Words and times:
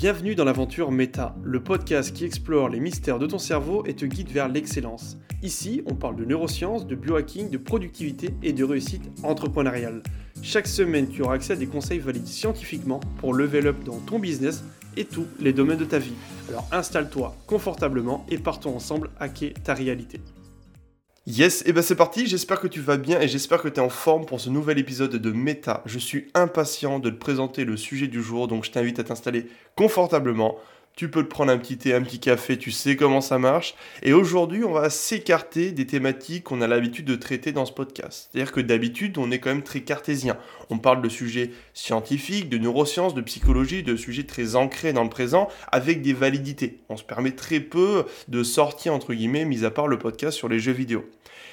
Bienvenue 0.00 0.34
dans 0.34 0.46
l'aventure 0.46 0.90
Meta, 0.90 1.34
le 1.42 1.62
podcast 1.62 2.16
qui 2.16 2.24
explore 2.24 2.70
les 2.70 2.80
mystères 2.80 3.18
de 3.18 3.26
ton 3.26 3.36
cerveau 3.36 3.84
et 3.84 3.92
te 3.92 4.06
guide 4.06 4.30
vers 4.30 4.48
l'excellence. 4.48 5.18
Ici, 5.42 5.82
on 5.84 5.94
parle 5.94 6.16
de 6.16 6.24
neurosciences, 6.24 6.86
de 6.86 6.94
biohacking, 6.94 7.50
de 7.50 7.58
productivité 7.58 8.30
et 8.42 8.54
de 8.54 8.64
réussite 8.64 9.02
entrepreneuriale. 9.22 10.02
Chaque 10.40 10.68
semaine, 10.68 11.08
tu 11.08 11.20
auras 11.20 11.34
accès 11.34 11.52
à 11.52 11.56
des 11.56 11.66
conseils 11.66 11.98
validés 11.98 12.24
scientifiquement 12.24 13.00
pour 13.18 13.34
level 13.34 13.66
up 13.66 13.84
dans 13.84 13.98
ton 13.98 14.18
business 14.18 14.64
et 14.96 15.04
tous 15.04 15.26
les 15.38 15.52
domaines 15.52 15.76
de 15.76 15.84
ta 15.84 15.98
vie. 15.98 16.14
Alors 16.48 16.66
installe-toi 16.72 17.36
confortablement 17.46 18.24
et 18.30 18.38
partons 18.38 18.74
ensemble 18.74 19.10
hacker 19.20 19.52
ta 19.62 19.74
réalité. 19.74 20.18
Yes, 21.26 21.62
et 21.66 21.72
ben 21.74 21.82
c'est 21.82 21.96
parti, 21.96 22.26
j'espère 22.26 22.60
que 22.60 22.66
tu 22.66 22.80
vas 22.80 22.96
bien 22.96 23.20
et 23.20 23.28
j'espère 23.28 23.60
que 23.60 23.68
tu 23.68 23.76
es 23.76 23.80
en 23.80 23.90
forme 23.90 24.24
pour 24.24 24.40
ce 24.40 24.48
nouvel 24.48 24.78
épisode 24.78 25.14
de 25.14 25.30
Meta. 25.30 25.82
Je 25.84 25.98
suis 25.98 26.28
impatient 26.34 26.98
de 26.98 27.10
te 27.10 27.16
présenter 27.16 27.64
le 27.64 27.76
sujet 27.76 28.08
du 28.08 28.22
jour, 28.22 28.48
donc 28.48 28.64
je 28.64 28.70
t'invite 28.70 28.98
à 28.98 29.04
t'installer 29.04 29.46
confortablement. 29.76 30.56
Tu 30.96 31.08
peux 31.08 31.22
te 31.22 31.28
prendre 31.28 31.50
un 31.50 31.56
petit 31.56 31.78
thé, 31.78 31.94
un 31.94 32.02
petit 32.02 32.20
café, 32.20 32.58
tu 32.58 32.70
sais 32.70 32.94
comment 32.94 33.22
ça 33.22 33.38
marche. 33.38 33.74
Et 34.02 34.12
aujourd'hui, 34.12 34.64
on 34.64 34.72
va 34.72 34.90
s'écarter 34.90 35.72
des 35.72 35.86
thématiques 35.86 36.44
qu'on 36.44 36.60
a 36.60 36.66
l'habitude 36.66 37.06
de 37.06 37.16
traiter 37.16 37.52
dans 37.52 37.64
ce 37.64 37.72
podcast. 37.72 38.28
C'est-à-dire 38.30 38.52
que 38.52 38.60
d'habitude, 38.60 39.16
on 39.16 39.30
est 39.30 39.38
quand 39.38 39.50
même 39.50 39.62
très 39.62 39.80
cartésien. 39.80 40.36
On 40.68 40.78
parle 40.78 41.00
de 41.00 41.08
sujets 41.08 41.52
scientifiques, 41.72 42.50
de 42.50 42.58
neurosciences, 42.58 43.14
de 43.14 43.22
psychologie, 43.22 43.82
de 43.82 43.96
sujets 43.96 44.24
très 44.24 44.56
ancrés 44.56 44.92
dans 44.92 45.04
le 45.04 45.10
présent, 45.10 45.48
avec 45.72 46.02
des 46.02 46.12
validités. 46.12 46.80
On 46.90 46.96
se 46.96 47.04
permet 47.04 47.32
très 47.32 47.60
peu 47.60 48.04
de 48.28 48.42
sorties, 48.42 48.90
entre 48.90 49.14
guillemets, 49.14 49.46
mis 49.46 49.64
à 49.64 49.70
part 49.70 49.88
le 49.88 49.98
podcast 49.98 50.36
sur 50.36 50.48
les 50.48 50.58
jeux 50.58 50.72
vidéo. 50.72 51.08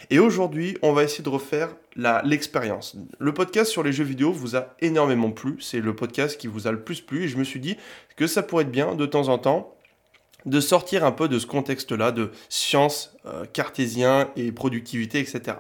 Et 0.09 0.19
aujourd'hui, 0.19 0.77
on 0.81 0.93
va 0.93 1.03
essayer 1.03 1.23
de 1.23 1.29
refaire 1.29 1.75
l'expérience. 1.95 2.95
Le 3.19 3.33
podcast 3.33 3.71
sur 3.71 3.83
les 3.83 3.91
jeux 3.91 4.05
vidéo 4.05 4.31
vous 4.31 4.55
a 4.55 4.75
énormément 4.79 5.31
plu. 5.31 5.57
C'est 5.59 5.81
le 5.81 5.95
podcast 5.95 6.39
qui 6.39 6.47
vous 6.47 6.67
a 6.67 6.71
le 6.71 6.81
plus 6.81 7.01
plu. 7.01 7.25
Et 7.25 7.27
je 7.27 7.37
me 7.37 7.43
suis 7.43 7.59
dit 7.59 7.75
que 8.15 8.25
ça 8.25 8.41
pourrait 8.41 8.63
être 8.63 8.71
bien 8.71 8.95
de 8.95 9.05
temps 9.05 9.27
en 9.27 9.37
temps 9.37 9.73
de 10.45 10.61
sortir 10.61 11.03
un 11.03 11.11
peu 11.11 11.27
de 11.27 11.39
ce 11.39 11.45
contexte-là 11.45 12.11
de 12.11 12.31
science, 12.47 13.17
euh, 13.25 13.45
et 14.35 14.51
productivité, 14.53 15.19
etc. 15.19 15.57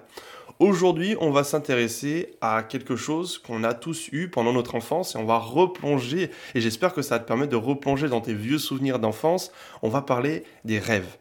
Aujourd'hui, 0.59 1.15
on 1.19 1.29
va 1.29 1.43
s'intéresser 1.43 2.35
à 2.41 2.63
quelque 2.63 2.95
chose 2.95 3.37
qu'on 3.37 3.63
a 3.63 3.73
tous 3.73 4.09
eu 4.11 4.29
pendant 4.29 4.53
notre 4.53 4.75
enfance 4.75 5.15
et 5.15 5.17
on 5.19 5.25
va 5.25 5.37
replonger, 5.37 6.31
et 6.55 6.61
j'espère 6.61 6.93
que 6.93 7.01
ça 7.01 7.15
va 7.15 7.19
te 7.19 7.27
permettre 7.27 7.51
de 7.51 7.57
replonger 7.57 8.07
dans 8.07 8.21
tes 8.21 8.33
vieux 8.33 8.57
souvenirs 8.57 8.99
d'enfance, 8.99 9.51
on 9.81 9.89
va 9.89 10.01
parler 10.01 10.43
des 10.63 10.79
rêves. 10.79 11.17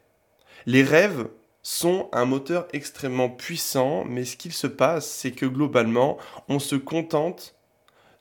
Les 0.64 0.83
rêves, 0.83 1.27
sont 1.67 2.09
un 2.12 2.27
moteur 2.27 2.69
extrêmement 2.72 3.28
puissant, 3.28 4.05
mais 4.05 4.25
ce 4.25 4.36
qu'il 4.36 4.53
se 4.53 4.69
passe, 4.69 5.11
c'est 5.11 5.33
que 5.33 5.47
globalement, 5.47 6.17
on 6.48 6.61
se 6.61 6.77
contente 6.77 7.56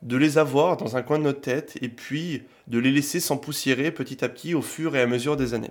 de 0.01 0.17
les 0.17 0.39
avoir 0.39 0.77
dans 0.77 0.97
un 0.97 1.03
coin 1.03 1.19
de 1.19 1.25
notre 1.25 1.41
tête 1.41 1.77
et 1.79 1.89
puis 1.89 2.41
de 2.65 2.79
les 2.79 2.89
laisser 2.89 3.19
s'empoussiérer 3.19 3.91
petit 3.91 4.25
à 4.25 4.29
petit 4.29 4.55
au 4.55 4.63
fur 4.63 4.95
et 4.95 5.01
à 5.01 5.05
mesure 5.05 5.37
des 5.37 5.53
années. 5.53 5.69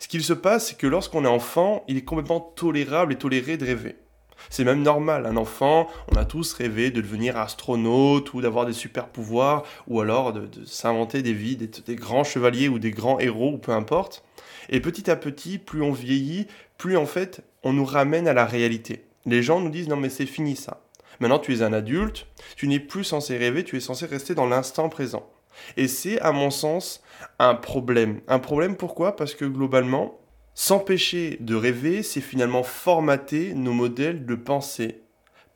Ce 0.00 0.08
qu'il 0.08 0.24
se 0.24 0.32
passe, 0.32 0.68
c'est 0.68 0.78
que 0.78 0.86
lorsqu'on 0.86 1.26
est 1.26 1.28
enfant, 1.28 1.84
il 1.86 1.98
est 1.98 2.04
complètement 2.04 2.40
tolérable 2.40 3.12
et 3.12 3.16
toléré 3.16 3.58
de 3.58 3.66
rêver. 3.66 3.96
C'est 4.48 4.64
même 4.64 4.80
normal, 4.80 5.26
un 5.26 5.36
enfant, 5.36 5.88
on 6.10 6.16
a 6.16 6.24
tous 6.24 6.54
rêvé 6.54 6.90
de 6.90 7.02
devenir 7.02 7.36
astronaute 7.36 8.32
ou 8.32 8.40
d'avoir 8.40 8.64
des 8.64 8.72
super 8.72 9.08
pouvoirs 9.08 9.64
ou 9.86 10.00
alors 10.00 10.32
de, 10.32 10.48
s'inventer 10.64 11.20
des 11.20 11.34
vies, 11.34 11.56
des 11.58 11.94
grands 11.94 12.24
chevaliers 12.24 12.70
ou 12.70 12.78
des 12.78 12.90
grands 12.90 13.20
héros 13.20 13.52
ou 13.52 13.58
peu 13.58 13.72
importe. 13.72 14.24
Et 14.68 14.80
petit 14.80 15.10
à 15.10 15.16
petit, 15.16 15.58
plus 15.58 15.82
on 15.82 15.92
vieillit, 15.92 16.46
plus 16.78 16.96
en 16.96 17.06
fait 17.06 17.42
on 17.62 17.72
nous 17.72 17.84
ramène 17.84 18.28
à 18.28 18.32
la 18.32 18.44
réalité. 18.44 19.04
Les 19.26 19.42
gens 19.42 19.60
nous 19.60 19.70
disent 19.70 19.88
non 19.88 19.96
mais 19.96 20.08
c'est 20.08 20.26
fini 20.26 20.56
ça. 20.56 20.82
Maintenant 21.20 21.38
tu 21.38 21.54
es 21.54 21.62
un 21.62 21.72
adulte, 21.72 22.26
tu 22.56 22.66
n'es 22.68 22.80
plus 22.80 23.04
censé 23.04 23.36
rêver, 23.36 23.64
tu 23.64 23.76
es 23.76 23.80
censé 23.80 24.06
rester 24.06 24.34
dans 24.34 24.46
l'instant 24.46 24.88
présent. 24.88 25.28
Et 25.76 25.88
c'est 25.88 26.20
à 26.20 26.32
mon 26.32 26.50
sens 26.50 27.02
un 27.38 27.54
problème. 27.54 28.20
Un 28.28 28.38
problème 28.38 28.76
pourquoi? 28.76 29.16
Parce 29.16 29.34
que 29.34 29.44
globalement, 29.44 30.18
s'empêcher 30.54 31.36
de 31.40 31.54
rêver, 31.54 32.02
c'est 32.02 32.20
finalement 32.20 32.62
formater 32.62 33.54
nos 33.54 33.72
modèles 33.72 34.26
de 34.26 34.34
pensée 34.34 35.02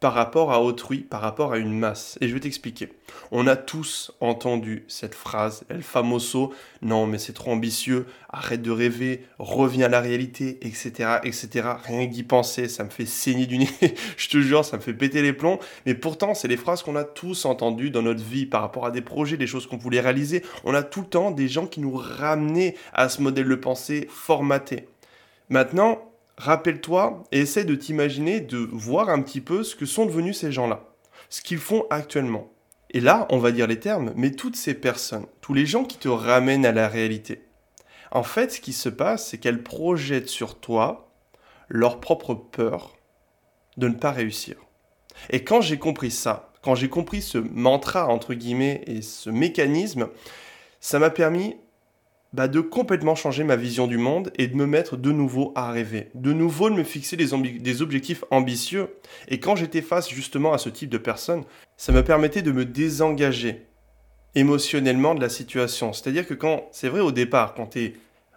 par 0.01 0.13
rapport 0.13 0.53
à 0.53 0.63
autrui, 0.63 0.99
par 0.99 1.21
rapport 1.21 1.53
à 1.53 1.59
une 1.59 1.77
masse. 1.77 2.19
Et 2.21 2.29
je 2.29 2.35
vais 2.35 2.41
t'expliquer. 2.41 2.91
On 3.31 3.47
a 3.47 3.57
tous 3.57 4.13
entendu 4.21 4.85
cette 4.89 5.15
phrase, 5.15 5.65
El 5.69 5.83
famoso, 5.83 6.53
non 6.83 7.07
mais 7.07 7.19
c'est 7.19 7.33
trop 7.33 7.53
ambitieux, 7.53 8.07
arrête 8.29 8.63
de 8.63 8.71
rêver, 8.71 9.25
reviens 9.39 9.87
à 9.87 9.89
la 9.89 10.01
réalité, 10.01 10.59
etc., 10.63 11.19
etc. 11.25 11.69
Rien 11.85 12.07
d'y 12.07 12.23
penser, 12.23 12.69
ça 12.69 12.85
me 12.85 12.91
fait 12.91 13.07
saigner 13.07 13.47
du 13.47 13.59
nez, 13.59 13.69
je 14.17 14.29
te 14.29 14.41
jure, 14.41 14.65
ça 14.65 14.77
me 14.77 14.83
fait 14.83 14.95
péter 14.95 15.23
les 15.23 15.33
plombs. 15.33 15.59
Mais 15.87 15.95
pourtant, 15.95 16.35
c'est 16.35 16.49
les 16.49 16.57
phrases 16.57 16.83
qu'on 16.83 16.97
a 16.97 17.05
tous 17.05 17.45
entendues 17.45 17.91
dans 17.91 18.03
notre 18.03 18.23
vie 18.23 18.47
par 18.47 18.61
rapport 18.61 18.87
à 18.87 18.91
des 18.91 19.03
projets, 19.03 19.37
des 19.37 19.47
choses 19.47 19.67
qu'on 19.67 19.79
voulait 19.79 20.01
réaliser. 20.01 20.43
On 20.65 20.75
a 20.75 20.83
tout 20.83 21.01
le 21.01 21.09
temps 21.09 21.31
des 21.31 21.49
gens 21.49 21.67
qui 21.67 21.81
nous 21.81 21.95
ramenaient 21.95 22.77
à 22.93 23.09
ce 23.09 23.23
modèle 23.23 23.49
de 23.49 23.55
pensée 23.55 24.09
formaté. 24.11 24.89
Maintenant, 25.49 26.06
rappelle-toi 26.37 27.25
et 27.33 27.41
essaie 27.41 27.65
de 27.65 27.75
t'imaginer, 27.75 28.41
de 28.41 28.59
voir 28.59 29.09
un 29.09 29.23
petit 29.23 29.41
peu 29.41 29.63
ce 29.63 29.77
que 29.77 29.87
sont 29.87 30.07
devenus 30.07 30.39
ces 30.39 30.53
gens-là, 30.53 30.85
ce 31.29 31.43
qu'ils 31.43 31.59
font 31.59 31.85
actuellement. 31.91 32.53
Et 32.91 33.01
là, 33.01 33.27
on 33.31 33.39
va 33.39 33.53
dire 33.53 33.67
les 33.67 33.81
termes, 33.81 34.13
mais 34.17 34.31
toutes 34.31 34.57
ces 34.57 34.75
personnes, 34.75 35.27
tous 35.41 35.55
les 35.55 35.67
gens 35.67 35.85
qui 35.85 35.99
te 35.99 36.09
ramènent 36.09 36.67
à 36.67 36.73
la 36.73 36.89
réalité, 36.89 37.43
en 38.13 38.23
fait, 38.23 38.53
ce 38.53 38.61
qui 38.61 38.73
se 38.73 38.89
passe, 38.89 39.29
c'est 39.29 39.39
qu'elles 39.39 39.63
projettent 39.63 40.29
sur 40.29 40.59
toi 40.59 41.11
leur 41.69 42.01
propre 42.01 42.35
peur 42.35 42.97
de 43.77 43.89
ne 43.89 43.95
pas 43.95 44.13
réussir. 44.13 44.57
Et 45.31 45.45
quand 45.45 45.61
j'ai 45.61 45.79
compris 45.79 46.11
ça, 46.11 46.53
quand 46.63 46.75
j'ai 46.75 46.89
compris 46.89 47.23
ce 47.23 47.39
mantra, 47.39 48.07
entre 48.07 48.35
guillemets, 48.35 48.83
et 48.87 49.03
ce 49.03 49.31
mécanisme, 49.31 50.09
ça 50.81 50.99
m'a 50.99 51.11
permis 51.11 51.57
bah, 52.37 52.49
de 52.49 52.61
complètement 52.61 53.15
changer 53.15 53.45
ma 53.45 53.57
vision 53.57 53.87
du 53.87 53.97
monde 53.97 54.31
et 54.37 54.47
de 54.47 54.55
me 54.57 54.67
mettre 54.67 54.99
de 54.99 55.11
nouveau 55.11 55.53
à 55.55 55.71
rêver, 55.71 56.11
de 56.15 56.35
nouveau 56.35 56.69
de 56.69 56.75
me 56.75 56.85
fixer 56.85 57.17
des, 57.17 57.33
objectifs 57.83 58.25
ambitieux. 58.31 58.95
Et 59.29 59.41
quand 59.41 59.57
j'étais 59.57 59.81
face 59.81 60.11
justement 60.11 60.53
à 60.53 60.59
ce 60.59 60.69
type 60.69 60.91
de 60.91 60.99
personnes, 60.99 61.45
ça 61.79 61.93
me 61.93 62.05
permettait 62.05 62.43
de 62.43 62.53
me 62.53 62.67
désengager 62.67 63.63
émotionnellement 64.35 65.15
de 65.15 65.23
la 65.23 65.31
situation. 65.31 65.95
C'est-à-dire 65.95 66.27
que 66.27 66.35
quand, 66.35 66.69
c'est 66.73 66.91
vrai 66.91 67.01
au 67.01 67.11
départ, 67.11 67.55
quand 67.55 67.69
tu 67.69 67.81
es 67.81 67.95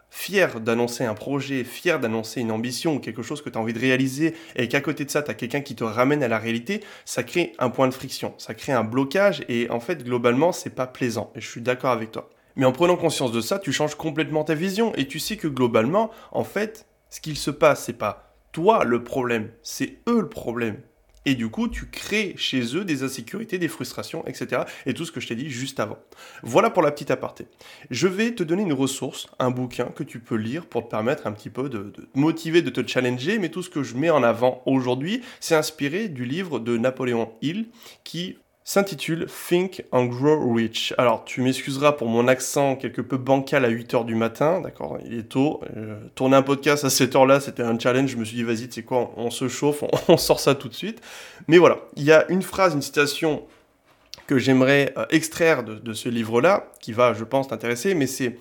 fier 0.10 0.62
d'annoncer 0.62 1.04
un 1.04 1.14
projet, 1.14 1.66
fier 1.66 2.00
d'annoncer 2.00 2.40
une 2.40 2.52
ambition 2.52 2.96
ou 2.96 3.00
quelque 3.00 3.22
chose 3.22 3.42
que 3.42 3.50
tu 3.50 3.58
as 3.58 3.62
envie 3.62 3.74
de 3.74 3.80
réaliser 3.80 4.34
et 4.56 4.70
qu'à 4.70 4.80
côté 4.80 5.04
de 5.04 5.12
ça, 5.12 5.24
tu 5.24 5.32
as 5.32 5.34
quelqu'un 5.34 5.60
qui 5.60 5.76
te 5.76 5.84
ramène 5.84 6.24
à 6.24 6.30
la 6.30 6.40
réalité, 6.40 6.80
ça 7.04 7.24
crée 7.24 7.52
un 7.60 7.70
point 7.70 7.90
de 7.90 7.94
friction, 7.94 8.34
ça 8.38 8.54
crée 8.54 8.72
un 8.72 8.86
blocage 8.86 9.44
et 9.50 9.70
en 9.70 9.82
fait, 9.82 10.06
globalement, 10.06 10.54
c'est 10.54 10.70
pas 10.70 10.88
plaisant. 10.88 11.34
Et 11.36 11.42
je 11.42 11.50
suis 11.50 11.60
d'accord 11.60 11.92
avec 11.92 12.14
toi. 12.14 12.30
Mais 12.60 12.66
en 12.66 12.74
prenant 12.74 12.98
conscience 12.98 13.32
de 13.32 13.40
ça, 13.40 13.58
tu 13.58 13.72
changes 13.72 13.96
complètement 13.96 14.44
ta 14.44 14.54
vision 14.54 14.94
et 14.96 15.08
tu 15.08 15.18
sais 15.18 15.38
que 15.38 15.48
globalement, 15.48 16.12
en 16.34 16.44
fait, 16.44 16.88
ce 17.10 17.22
qu'il 17.22 17.38
se 17.38 17.52
passe, 17.52 17.86
c'est 17.86 17.94
pas 17.94 18.36
toi 18.52 18.84
le 18.84 19.02
problème, 19.02 19.50
c'est 19.64 20.00
eux 20.10 20.20
le 20.20 20.28
problème. 20.28 20.82
Et 21.26 21.36
du 21.36 21.48
coup, 21.48 21.70
tu 21.70 21.90
crées 21.90 22.34
chez 22.36 22.76
eux 22.76 22.84
des 22.84 23.04
insécurités, 23.04 23.60
des 23.60 23.70
frustrations, 23.70 24.26
etc. 24.28 24.64
Et 24.86 24.94
tout 24.94 25.06
ce 25.06 25.14
que 25.14 25.22
je 25.22 25.30
t'ai 25.30 25.36
dit 25.36 25.50
juste 25.50 25.80
avant. 25.80 26.00
Voilà 26.44 26.70
pour 26.70 26.84
la 26.84 26.92
petite 26.92 27.12
aparté. 27.12 27.48
Je 27.92 28.10
vais 28.10 28.36
te 28.36 28.44
donner 28.44 28.64
une 28.64 28.74
ressource, 28.74 29.28
un 29.40 29.52
bouquin 29.52 29.86
que 29.86 30.04
tu 30.04 30.20
peux 30.20 30.36
lire 30.36 30.66
pour 30.66 30.84
te 30.84 30.90
permettre 30.90 31.28
un 31.28 31.32
petit 31.32 31.50
peu 31.50 31.70
de, 31.70 31.78
de 31.78 32.10
motiver, 32.14 32.62
de 32.62 32.70
te 32.70 32.86
challenger. 32.86 33.40
Mais 33.40 33.48
tout 33.48 33.64
ce 33.64 33.70
que 33.70 33.84
je 33.84 33.96
mets 33.96 34.10
en 34.10 34.22
avant 34.22 34.64
aujourd'hui, 34.66 35.22
c'est 35.40 35.56
inspiré 35.56 36.10
du 36.10 36.26
livre 36.26 36.60
de 36.60 36.78
Napoléon 36.78 37.32
Hill 37.42 37.70
qui 38.04 38.38
s'intitule 38.70 39.26
Think 39.26 39.84
and 39.92 40.06
Grow 40.06 40.54
Rich. 40.54 40.94
Alors, 41.00 41.26
tu 41.26 41.42
m'excuseras 41.42 41.94
pour 41.94 42.08
mon 42.08 42.28
accent 42.28 42.76
quelque 42.76 43.02
peu 43.02 43.18
bancal 43.18 43.66
à 43.66 43.72
8h 43.72 44.06
du 44.06 44.14
matin, 44.14 44.62
d'accord 44.62 45.00
Il 45.04 45.18
est 45.18 45.24
tôt. 45.24 45.60
Euh, 45.76 46.00
tourner 46.14 46.36
un 46.36 46.44
podcast 46.44 46.84
à 46.84 46.92
cette 46.92 47.16
heure-là, 47.16 47.40
c'était 47.40 47.64
un 47.64 47.80
challenge. 47.80 48.12
Je 48.12 48.18
me 48.18 48.24
suis 48.24 48.36
dit, 48.36 48.44
vas-y, 48.44 48.68
tu 48.68 48.74
sais 48.74 48.84
quoi, 48.84 49.12
on, 49.18 49.32
se 49.32 49.48
chauffe, 49.48 49.84
on, 50.08 50.18
sort 50.18 50.40
ça 50.40 50.54
tout 50.54 50.70
de 50.70 50.76
suite. 50.76 51.02
Mais 51.48 51.58
voilà, 51.58 51.80
il 51.96 52.04
y 52.04 52.12
a 52.12 52.30
une 52.30 52.44
phrase, 52.44 52.76
une 52.76 52.84
citation 52.84 53.42
que 54.28 54.38
j'aimerais 54.38 54.94
euh, 55.00 55.06
extraire 55.10 55.64
de, 55.64 55.74
de 55.74 55.94
ce 55.94 56.08
livre-là, 56.08 56.72
qui 56.80 56.94
va, 56.94 57.14
je 57.16 57.24
pense, 57.24 57.48
t'intéresser, 57.48 57.96
mais 57.96 58.06
c'est 58.06 58.38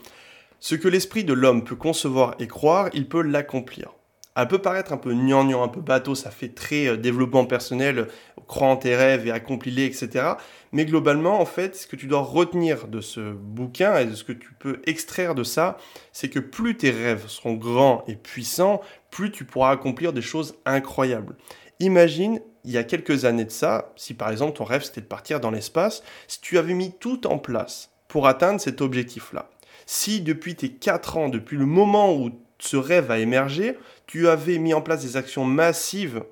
ce 0.60 0.74
que 0.74 0.88
l'esprit 0.88 1.24
de 1.24 1.32
l'homme 1.32 1.64
peut 1.64 1.76
concevoir 1.76 2.34
et 2.38 2.48
croire, 2.48 2.90
il 2.92 3.08
peut 3.08 3.22
l'accomplir. 3.22 3.92
Elle 4.40 4.46
peut 4.46 4.60
paraître 4.60 4.92
un 4.92 4.98
peu 4.98 5.12
gnangnan, 5.12 5.64
un 5.64 5.68
peu 5.68 5.80
bateau, 5.80 6.14
ça 6.14 6.30
fait 6.30 6.50
très 6.50 6.86
euh, 6.86 6.96
développement 6.96 7.44
personnel, 7.44 8.06
crois 8.46 8.68
en 8.68 8.76
tes 8.76 8.94
rêves 8.94 9.26
et 9.26 9.32
accomplis-les, 9.32 9.84
etc. 9.84 10.34
Mais 10.70 10.84
globalement, 10.84 11.40
en 11.40 11.44
fait, 11.44 11.74
ce 11.74 11.88
que 11.88 11.96
tu 11.96 12.06
dois 12.06 12.20
retenir 12.20 12.86
de 12.86 13.00
ce 13.00 13.32
bouquin 13.32 13.98
et 13.98 14.04
de 14.04 14.14
ce 14.14 14.22
que 14.22 14.32
tu 14.32 14.52
peux 14.56 14.80
extraire 14.86 15.34
de 15.34 15.42
ça, 15.42 15.76
c'est 16.12 16.28
que 16.28 16.38
plus 16.38 16.76
tes 16.76 16.90
rêves 16.90 17.26
seront 17.26 17.54
grands 17.54 18.04
et 18.06 18.14
puissants, 18.14 18.80
plus 19.10 19.32
tu 19.32 19.44
pourras 19.44 19.72
accomplir 19.72 20.12
des 20.12 20.22
choses 20.22 20.54
incroyables. 20.64 21.36
Imagine, 21.80 22.40
il 22.64 22.70
y 22.70 22.78
a 22.78 22.84
quelques 22.84 23.24
années 23.24 23.44
de 23.44 23.50
ça, 23.50 23.92
si 23.96 24.14
par 24.14 24.30
exemple 24.30 24.56
ton 24.56 24.64
rêve 24.64 24.84
c'était 24.84 25.00
de 25.00 25.06
partir 25.06 25.40
dans 25.40 25.50
l'espace, 25.50 26.04
si 26.28 26.40
tu 26.40 26.58
avais 26.58 26.74
mis 26.74 26.92
tout 26.92 27.26
en 27.26 27.38
place 27.38 27.90
pour 28.06 28.28
atteindre 28.28 28.60
cet 28.60 28.82
objectif-là. 28.82 29.50
Si 29.86 30.20
depuis 30.20 30.54
tes 30.54 30.70
4 30.70 31.16
ans, 31.16 31.28
depuis 31.28 31.56
le 31.56 31.66
moment 31.66 32.14
où 32.14 32.30
ce 32.58 32.76
rêve 32.76 33.10
a 33.10 33.18
émergé, 33.18 33.76
tu 34.08 34.26
avais 34.26 34.58
mis 34.58 34.74
en 34.74 34.80
place 34.80 35.02
des 35.02 35.16
actions 35.16 35.44
massives 35.44 36.24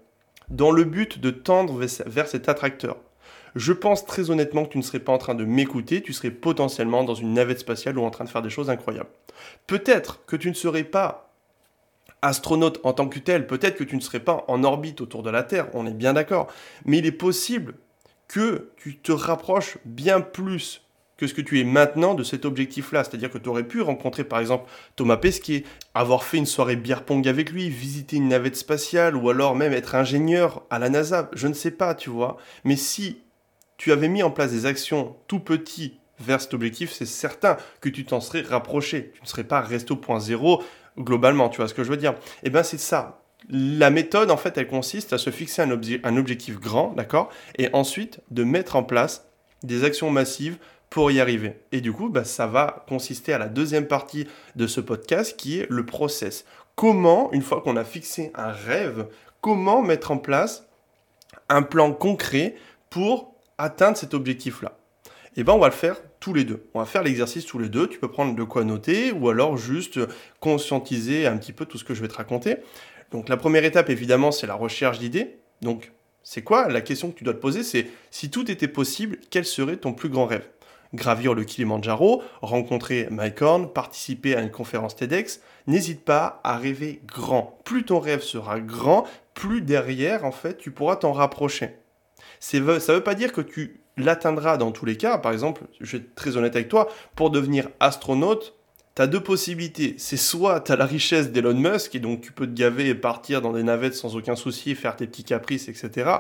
dans 0.49 0.73
le 0.73 0.83
but 0.83 1.21
de 1.21 1.31
tendre 1.31 1.79
vers 2.07 2.27
cet 2.27 2.49
attracteur. 2.49 2.97
je 3.55 3.73
pense 3.73 4.05
très 4.05 4.31
honnêtement 4.31 4.65
que 4.65 4.73
tu 4.73 4.79
ne 4.79 4.83
serais 4.83 4.99
pas 4.99 5.13
en 5.13 5.19
train 5.19 5.35
de 5.35 5.45
m'écouter, 5.45 6.03
tu 6.03 6.13
serais 6.13 6.31
potentiellement 6.31 7.05
dans 7.05 7.15
une 7.15 7.35
navette 7.35 7.61
spatiale 7.61 7.99
ou 7.99 8.03
en 8.03 8.11
train 8.11 8.25
de 8.25 8.29
faire 8.29 8.43
des 8.43 8.51
choses 8.51 8.71
incroyables. 8.71 9.09
Peut-être 9.67 10.25
que 10.27 10.37
tu 10.37 10.49
ne 10.49 10.55
serais 10.55 10.85
pas 10.85 11.31
astronaute 12.23 12.81
en 12.83 12.93
tant 12.93 13.09
que 13.09 13.19
tel, 13.19 13.47
peut-être 13.47 13.77
que 13.77 13.85
tu 13.85 13.97
ne 13.97 14.01
serais 14.01 14.21
pas 14.21 14.45
en 14.49 14.65
orbite 14.65 15.01
autour 15.01 15.23
de 15.23 15.31
la 15.31 15.43
Terre, 15.43 15.69
on 15.75 15.87
est 15.87 15.95
bien 15.95 16.15
d'accord, 16.15 16.49
mais 16.85 16.99
il 16.99 17.07
est 17.07 17.13
possible 17.13 17.75
que 18.27 18.71
tu 18.77 18.97
te 18.97 19.13
rapproches 19.13 19.79
bien 19.85 20.21
plus 20.21 20.86
que 21.17 21.27
ce 21.27 21.35
que 21.35 21.41
tu 21.41 21.61
es 21.61 21.65
maintenant 21.65 22.15
de 22.15 22.23
cet 22.23 22.45
objectif-là. 22.45 23.05
C'est-à-dire 23.05 23.31
que 23.31 23.39
tu 23.39 23.49
aurais 23.49 23.65
pu 23.65 23.81
rencontrer 23.81 24.25
par 24.25 24.39
exemple 24.39 24.71
Thomas 24.97 25.17
Pesquet, 25.17 25.65
avoir 25.95 26.25
fait 26.25 26.37
une 26.37 26.47
soirée 26.47 26.77
bière 26.77 27.05
pong 27.05 27.27
avec 27.27 27.51
lui, 27.51 27.71
visiter 27.71 28.17
une 28.17 28.29
navette 28.29 28.57
spatiale 28.57 29.17
ou 29.17 29.31
alors 29.31 29.57
même 29.57 29.73
être 29.73 29.95
ingénieur 29.95 30.65
à 30.71 30.79
la 30.79 30.89
NASA. 30.89 31.31
Je 31.35 31.49
ne 31.49 31.55
sais 31.55 31.71
pas, 31.71 31.95
tu 31.95 32.11
vois. 32.11 32.37
Mais 32.65 32.77
si 32.77 33.23
tu 33.79 33.93
avais 33.93 34.09
mis 34.09 34.23
en 34.23 34.31
place 34.31 34.51
des 34.51 34.67
actions 34.67 35.17
tout 35.27 35.41
petits 35.41 35.99
vers 36.19 36.41
cet 36.41 36.55
objectif, 36.55 36.93
c'est 36.93 37.07
certain 37.07 37.57
que 37.81 37.89
tu 37.89 38.05
t'en 38.05 38.21
serais 38.21 38.43
rapproché. 38.43 39.13
Tu 39.15 39.23
ne 39.23 39.27
serais 39.27 39.45
pas 39.45 39.61
resté 39.61 39.93
au 39.93 39.97
point 39.97 40.21
zéro 40.21 40.63
globalement, 40.99 41.49
tu 41.49 41.59
vois 41.59 41.69
ce 41.69 41.75
que 41.75 41.85
je 41.85 41.91
veux 41.91 41.97
dire. 41.97 42.15
Eh 42.43 42.51
bien 42.51 42.63
c'est 42.63 42.79
ça. 42.79 43.23
La 43.49 43.91
méthode, 43.91 44.31
en 44.31 44.37
fait, 44.37 44.59
elle 44.59 44.67
consiste 44.67 45.13
à 45.13 45.19
se 45.19 45.31
fixer 45.31 45.63
un 45.63 46.17
objectif 46.17 46.59
grand, 46.59 46.95
d'accord 46.95 47.31
Et 47.59 47.69
ensuite 47.75 48.21
de 48.31 48.43
mettre 48.43 48.75
en 48.75 48.83
place 48.83 49.29
des 49.63 49.85
actions 49.85 50.11
massives 50.11 50.59
y 51.11 51.21
arriver. 51.21 51.61
Et 51.73 51.81
du 51.81 51.93
coup, 51.93 52.09
bah, 52.09 52.25
ça 52.25 52.47
va 52.47 52.85
consister 52.89 53.33
à 53.33 53.39
la 53.39 53.49
deuxième 53.49 53.87
partie 53.87 54.27
de 54.57 54.67
ce 54.67 54.81
podcast 54.81 55.37
qui 55.37 55.61
est 55.61 55.67
le 55.71 55.85
process. 55.87 56.45
Comment, 56.75 57.33
une 57.33 57.43
fois 57.43 57.61
qu'on 57.61 57.77
a 57.77 57.85
fixé 57.85 58.33
un 58.35 58.51
rêve, 58.51 59.07
comment 59.41 59.83
mettre 59.83 60.11
en 60.11 60.19
place 60.19 60.67
un 61.49 61.63
plan 61.63 61.93
concret 61.93 62.57
pour 62.91 63.35
atteindre 63.59 63.97
cet 63.97 64.15
objectif-là? 64.15 64.77
Eh 65.37 65.45
bien, 65.45 65.55
on 65.55 65.59
va 65.59 65.69
le 65.69 65.73
faire 65.73 65.97
tous 66.19 66.33
les 66.33 66.45
deux. 66.45 66.67
On 66.73 66.81
va 66.81 66.87
faire 66.87 67.03
l'exercice 67.03 67.45
tous 67.45 67.59
les 67.59 67.69
deux. 67.69 67.89
Tu 67.89 67.99
peux 67.99 68.11
prendre 68.11 68.35
de 68.35 68.43
quoi 68.43 68.65
noter 68.65 69.13
ou 69.13 69.29
alors 69.29 69.57
juste 69.57 70.01
conscientiser 70.41 71.27
un 71.27 71.37
petit 71.37 71.53
peu 71.53 71.67
tout 71.67 71.77
ce 71.77 71.85
que 71.85 71.95
je 71.95 72.01
vais 72.01 72.09
te 72.09 72.15
raconter. 72.15 72.57
Donc, 73.11 73.29
la 73.29 73.37
première 73.37 73.65
étape, 73.65 73.91
évidemment, 73.91 74.33
c'est 74.33 74.47
la 74.47 74.55
recherche 74.55 74.99
d'idées. 74.99 75.37
Donc, 75.61 75.93
c'est 76.23 76.43
quoi? 76.43 76.69
La 76.69 76.81
question 76.81 77.11
que 77.11 77.19
tu 77.19 77.25
dois 77.25 77.35
te 77.35 77.39
poser, 77.39 77.63
c'est 77.63 77.87
si 78.11 78.31
tout 78.31 78.51
était 78.51 78.67
possible, 78.67 79.19
quel 79.31 79.45
serait 79.45 79.77
ton 79.77 79.93
plus 79.93 80.09
grand 80.09 80.27
rêve? 80.27 80.49
Gravir 80.95 81.35
le 81.35 81.45
Kilimanjaro, 81.45 82.23
rencontrer 82.43 83.09
Mike 83.11 83.43
Horn, 83.43 83.73
participer 83.73 84.37
à 84.37 84.41
une 84.41 84.51
conférence 84.51 84.97
TEDx, 84.97 85.41
n'hésite 85.67 86.05
pas 86.05 86.41
à 86.45 86.57
rêver 86.57 87.01
grand. 87.07 87.59
Plus 87.65 87.85
ton 87.85 87.99
rêve 87.99 88.23
sera 88.23 88.61
grand, 88.61 89.05
plus 89.35 89.63
derrière, 89.63 90.25
en 90.25 90.33
fait, 90.33 90.59
tu 90.59 90.71
pourras 90.71 90.97
t'en 90.97 91.13
rapprocher. 91.13 91.77
Ça 92.41 92.59
ne 92.59 92.63
veut 92.63 93.05
pas 93.05 93.15
dire 93.15 93.33
que 93.33 93.41
tu 93.41 93.81
l'atteindras 93.97 94.57
dans 94.57 94.73
tous 94.73 94.85
les 94.85 94.97
cas. 94.97 95.19
Par 95.19 95.33
exemple, 95.33 95.63
je 95.81 95.97
vais 95.97 96.03
être 96.03 96.15
très 96.15 96.37
honnête 96.37 96.55
avec 96.55 96.69
toi, 96.69 96.89
pour 97.15 97.31
devenir 97.31 97.69
astronaute, 97.81 98.55
tu 98.95 99.03
as 99.03 99.07
deux 99.07 99.23
possibilités. 99.23 99.95
C'est 99.99 100.17
soit 100.17 100.61
tu 100.61 100.73
as 100.73 100.77
la 100.77 100.87
richesse 100.87 101.31
d'Elon 101.31 101.55
Musk, 101.55 101.95
et 101.95 102.01
donc 102.01 102.23
tu 102.23 102.33
peux 102.33 102.47
te 102.47 102.55
gaver 102.55 102.89
et 102.89 102.95
partir 102.95 103.43
dans 103.43 103.53
des 103.53 103.63
navettes 103.63 103.95
sans 103.95 104.17
aucun 104.17 104.37
souci, 104.37 104.75
faire 104.75 104.97
tes 104.97 105.07
petits 105.07 105.25
caprices, 105.25 105.69
etc. 105.69 106.11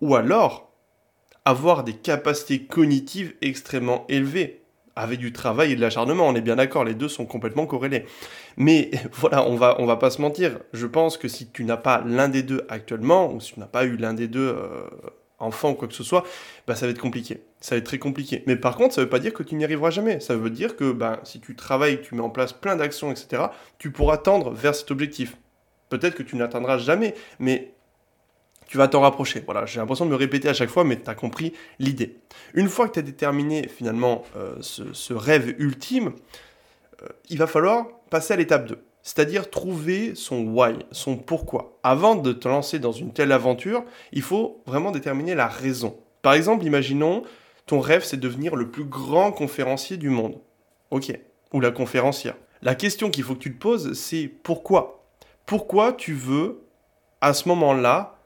Ou 0.00 0.16
alors, 0.16 0.71
avoir 1.44 1.84
des 1.84 1.94
capacités 1.94 2.64
cognitives 2.64 3.34
extrêmement 3.40 4.04
élevées. 4.08 4.58
Avec 4.94 5.20
du 5.20 5.32
travail 5.32 5.72
et 5.72 5.76
de 5.76 5.80
l'acharnement, 5.80 6.28
on 6.28 6.34
est 6.34 6.42
bien 6.42 6.56
d'accord, 6.56 6.84
les 6.84 6.92
deux 6.92 7.08
sont 7.08 7.24
complètement 7.24 7.64
corrélés. 7.64 8.04
Mais 8.58 8.90
voilà, 9.12 9.42
on 9.46 9.56
va, 9.56 9.76
on 9.78 9.86
va 9.86 9.96
pas 9.96 10.10
se 10.10 10.20
mentir. 10.20 10.58
Je 10.74 10.86
pense 10.86 11.16
que 11.16 11.28
si 11.28 11.48
tu 11.50 11.64
n'as 11.64 11.78
pas 11.78 12.04
l'un 12.06 12.28
des 12.28 12.42
deux 12.42 12.66
actuellement, 12.68 13.32
ou 13.32 13.40
si 13.40 13.54
tu 13.54 13.60
n'as 13.60 13.66
pas 13.66 13.84
eu 13.84 13.96
l'un 13.96 14.12
des 14.12 14.28
deux 14.28 14.54
euh, 14.54 14.84
enfants 15.38 15.70
ou 15.70 15.74
quoi 15.74 15.88
que 15.88 15.94
ce 15.94 16.04
soit, 16.04 16.24
bah, 16.66 16.74
ça 16.74 16.84
va 16.84 16.92
être 16.92 17.00
compliqué. 17.00 17.40
Ça 17.60 17.74
va 17.74 17.78
être 17.78 17.86
très 17.86 17.98
compliqué. 17.98 18.42
Mais 18.46 18.56
par 18.56 18.76
contre, 18.76 18.94
ça 18.94 19.00
ne 19.00 19.06
veut 19.06 19.10
pas 19.10 19.18
dire 19.18 19.32
que 19.32 19.42
tu 19.42 19.54
n'y 19.54 19.64
arriveras 19.64 19.90
jamais. 19.90 20.20
Ça 20.20 20.36
veut 20.36 20.50
dire 20.50 20.76
que 20.76 20.92
bah, 20.92 21.20
si 21.24 21.40
tu 21.40 21.56
travailles, 21.56 22.02
tu 22.02 22.14
mets 22.14 22.20
en 22.20 22.30
place 22.30 22.52
plein 22.52 22.76
d'actions, 22.76 23.10
etc., 23.10 23.44
tu 23.78 23.92
pourras 23.92 24.18
tendre 24.18 24.50
vers 24.50 24.74
cet 24.74 24.90
objectif. 24.90 25.38
Peut-être 25.88 26.14
que 26.14 26.22
tu 26.22 26.36
n'atteindras 26.36 26.76
jamais, 26.76 27.14
mais 27.38 27.72
tu 28.72 28.78
vas 28.78 28.88
t'en 28.88 29.02
rapprocher. 29.02 29.42
Voilà, 29.44 29.66
j'ai 29.66 29.80
l'impression 29.80 30.06
de 30.06 30.10
me 30.10 30.16
répéter 30.16 30.48
à 30.48 30.54
chaque 30.54 30.70
fois, 30.70 30.82
mais 30.82 30.98
tu 30.98 31.10
as 31.10 31.14
compris 31.14 31.52
l'idée. 31.78 32.16
Une 32.54 32.70
fois 32.70 32.88
que 32.88 32.94
tu 32.94 33.00
as 33.00 33.02
déterminé 33.02 33.68
finalement 33.68 34.24
euh, 34.34 34.56
ce, 34.62 35.12
rêve 35.12 35.54
ultime, 35.58 36.14
euh, 37.02 37.08
il 37.28 37.36
va 37.36 37.46
falloir 37.46 37.84
passer 38.08 38.32
à 38.32 38.38
l'étape 38.38 38.66
2. 38.66 38.82
C'est-à-dire 39.02 39.50
trouver 39.50 40.14
son 40.14 40.46
why, 40.46 40.72
son 40.90 41.18
pourquoi. 41.18 41.78
Avant 41.82 42.14
de 42.14 42.32
te 42.32 42.48
lancer 42.48 42.78
dans 42.78 42.92
une 42.92 43.12
telle 43.12 43.32
aventure, 43.32 43.84
il 44.10 44.22
faut 44.22 44.62
vraiment 44.64 44.90
déterminer 44.90 45.34
la 45.34 45.48
raison. 45.48 45.98
Par 46.22 46.32
exemple, 46.32 46.64
imaginons, 46.64 47.24
ton 47.66 47.78
rêve 47.78 48.04
c'est 48.04 48.16
devenir 48.16 48.56
le 48.56 48.70
plus 48.70 48.84
grand 48.84 49.32
conférencier 49.32 49.98
du 49.98 50.08
monde. 50.08 50.38
Ok. 50.90 51.12
Ou 51.52 51.60
la 51.60 51.72
conférencière. 51.72 52.36
La 52.62 52.74
question 52.74 53.10
qu'il 53.10 53.24
faut 53.24 53.34
que 53.34 53.40
tu 53.40 53.52
te 53.52 53.60
poses, 53.60 53.92
c'est 53.92 54.28
pourquoi? 54.28 55.04
Pourquoi 55.44 55.92
tu 55.92 56.14
veux, 56.14 56.62
à 57.20 57.34
ce 57.34 57.50
moment-là, 57.50 58.16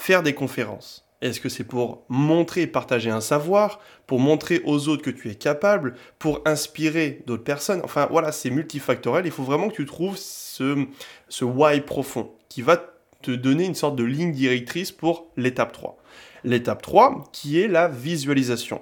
faire 0.00 0.22
des 0.22 0.34
conférences 0.34 1.06
Est-ce 1.20 1.40
que 1.40 1.50
c'est 1.50 1.64
pour 1.64 2.04
montrer 2.08 2.62
et 2.62 2.66
partager 2.66 3.10
un 3.10 3.20
savoir, 3.20 3.80
pour 4.06 4.18
montrer 4.18 4.62
aux 4.64 4.88
autres 4.88 5.02
que 5.02 5.10
tu 5.10 5.30
es 5.30 5.34
capable, 5.34 5.94
pour 6.18 6.40
inspirer 6.46 7.22
d'autres 7.26 7.44
personnes? 7.44 7.82
Enfin 7.84 8.08
voilà, 8.10 8.32
c'est 8.32 8.50
multifactoriel. 8.50 9.26
Il 9.26 9.32
faut 9.32 9.42
vraiment 9.42 9.68
que 9.68 9.74
tu 9.74 9.84
trouves 9.84 10.16
ce, 10.16 10.86
ce 11.28 11.44
why 11.44 11.82
profond 11.82 12.32
qui 12.48 12.62
va 12.62 12.82
te 13.20 13.30
donner 13.30 13.66
une 13.66 13.74
sorte 13.74 13.96
de 13.96 14.04
ligne 14.04 14.32
directrice 14.32 14.90
pour 14.90 15.26
l'étape 15.36 15.72
3. 15.72 15.98
L'étape 16.44 16.80
3 16.80 17.28
qui 17.32 17.60
est 17.60 17.68
la 17.68 17.86
visualisation. 17.86 18.80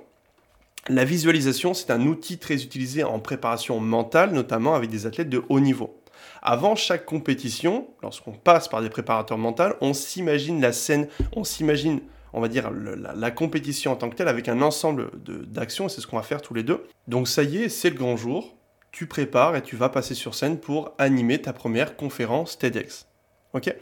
La 0.88 1.04
visualisation, 1.04 1.74
c'est 1.74 1.90
un 1.90 2.06
outil 2.06 2.38
très 2.38 2.62
utilisé 2.62 3.02
en 3.02 3.18
préparation 3.18 3.80
mentale, 3.80 4.32
notamment 4.32 4.76
avec 4.76 4.88
des 4.88 5.04
athlètes 5.04 5.28
de 5.28 5.42
haut 5.48 5.60
niveau. 5.60 6.00
Avant 6.42 6.76
chaque 6.76 7.04
compétition, 7.04 7.88
lorsqu'on 8.02 8.32
passe 8.32 8.68
par 8.68 8.82
des 8.82 8.90
préparateurs 8.90 9.38
mentaux, 9.38 9.74
on 9.80 9.92
s'imagine 9.92 10.60
la 10.60 10.72
scène, 10.72 11.08
on 11.34 11.44
s'imagine, 11.44 12.00
on 12.32 12.40
va 12.40 12.48
dire, 12.48 12.70
la, 12.70 13.30
compétition 13.30 13.92
en 13.92 13.96
tant 13.96 14.10
que 14.10 14.16
telle 14.16 14.28
avec 14.28 14.48
un 14.48 14.62
ensemble 14.62 15.10
d'actions, 15.46 15.88
c'est 15.88 16.00
ce 16.00 16.06
qu'on 16.06 16.16
va 16.16 16.22
faire 16.22 16.42
tous 16.42 16.54
les 16.54 16.62
deux. 16.62 16.86
Donc 17.06 17.28
ça 17.28 17.42
y 17.42 17.58
est, 17.58 17.68
c'est 17.68 17.90
le 17.90 17.96
grand 17.96 18.16
jour, 18.16 18.56
tu 18.92 19.06
prépares 19.06 19.56
et 19.56 19.62
tu 19.62 19.76
vas 19.76 19.88
passer 19.88 20.14
sur 20.14 20.34
scène 20.34 20.58
pour 20.58 20.94
animer 20.98 21.40
ta 21.40 21.52
première 21.52 21.96
conférence 21.96 22.58
TEDx. 22.58 23.06
Ok? 23.52 23.74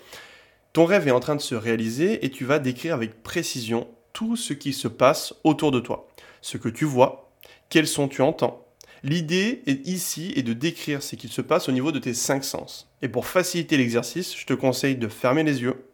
Ton 0.72 0.84
rêve 0.84 1.08
est 1.08 1.12
en 1.12 1.20
train 1.20 1.36
de 1.36 1.40
se 1.40 1.54
réaliser 1.54 2.24
et 2.24 2.30
tu 2.30 2.44
vas 2.44 2.58
décrire 2.58 2.94
avec 2.94 3.22
précision 3.22 3.88
tout 4.12 4.36
ce 4.36 4.52
qui 4.52 4.72
se 4.72 4.88
passe 4.88 5.34
autour 5.44 5.70
de 5.70 5.80
toi. 5.80 6.08
Ce 6.42 6.58
que 6.58 6.68
tu 6.68 6.84
vois, 6.84 7.30
quels 7.68 7.86
sons 7.86 8.08
tu 8.08 8.22
entends, 8.22 8.65
L'idée 9.02 9.62
ici 9.84 10.32
est 10.36 10.42
de 10.42 10.52
décrire 10.52 11.02
ce 11.02 11.16
qu'il 11.16 11.30
se 11.30 11.42
passe 11.42 11.68
au 11.68 11.72
niveau 11.72 11.92
de 11.92 11.98
tes 11.98 12.14
cinq 12.14 12.44
sens. 12.44 12.90
Et 13.02 13.08
pour 13.08 13.26
faciliter 13.26 13.76
l'exercice, 13.76 14.36
je 14.36 14.46
te 14.46 14.54
conseille 14.54 14.96
de 14.96 15.08
fermer 15.08 15.42
les 15.42 15.62
yeux, 15.62 15.86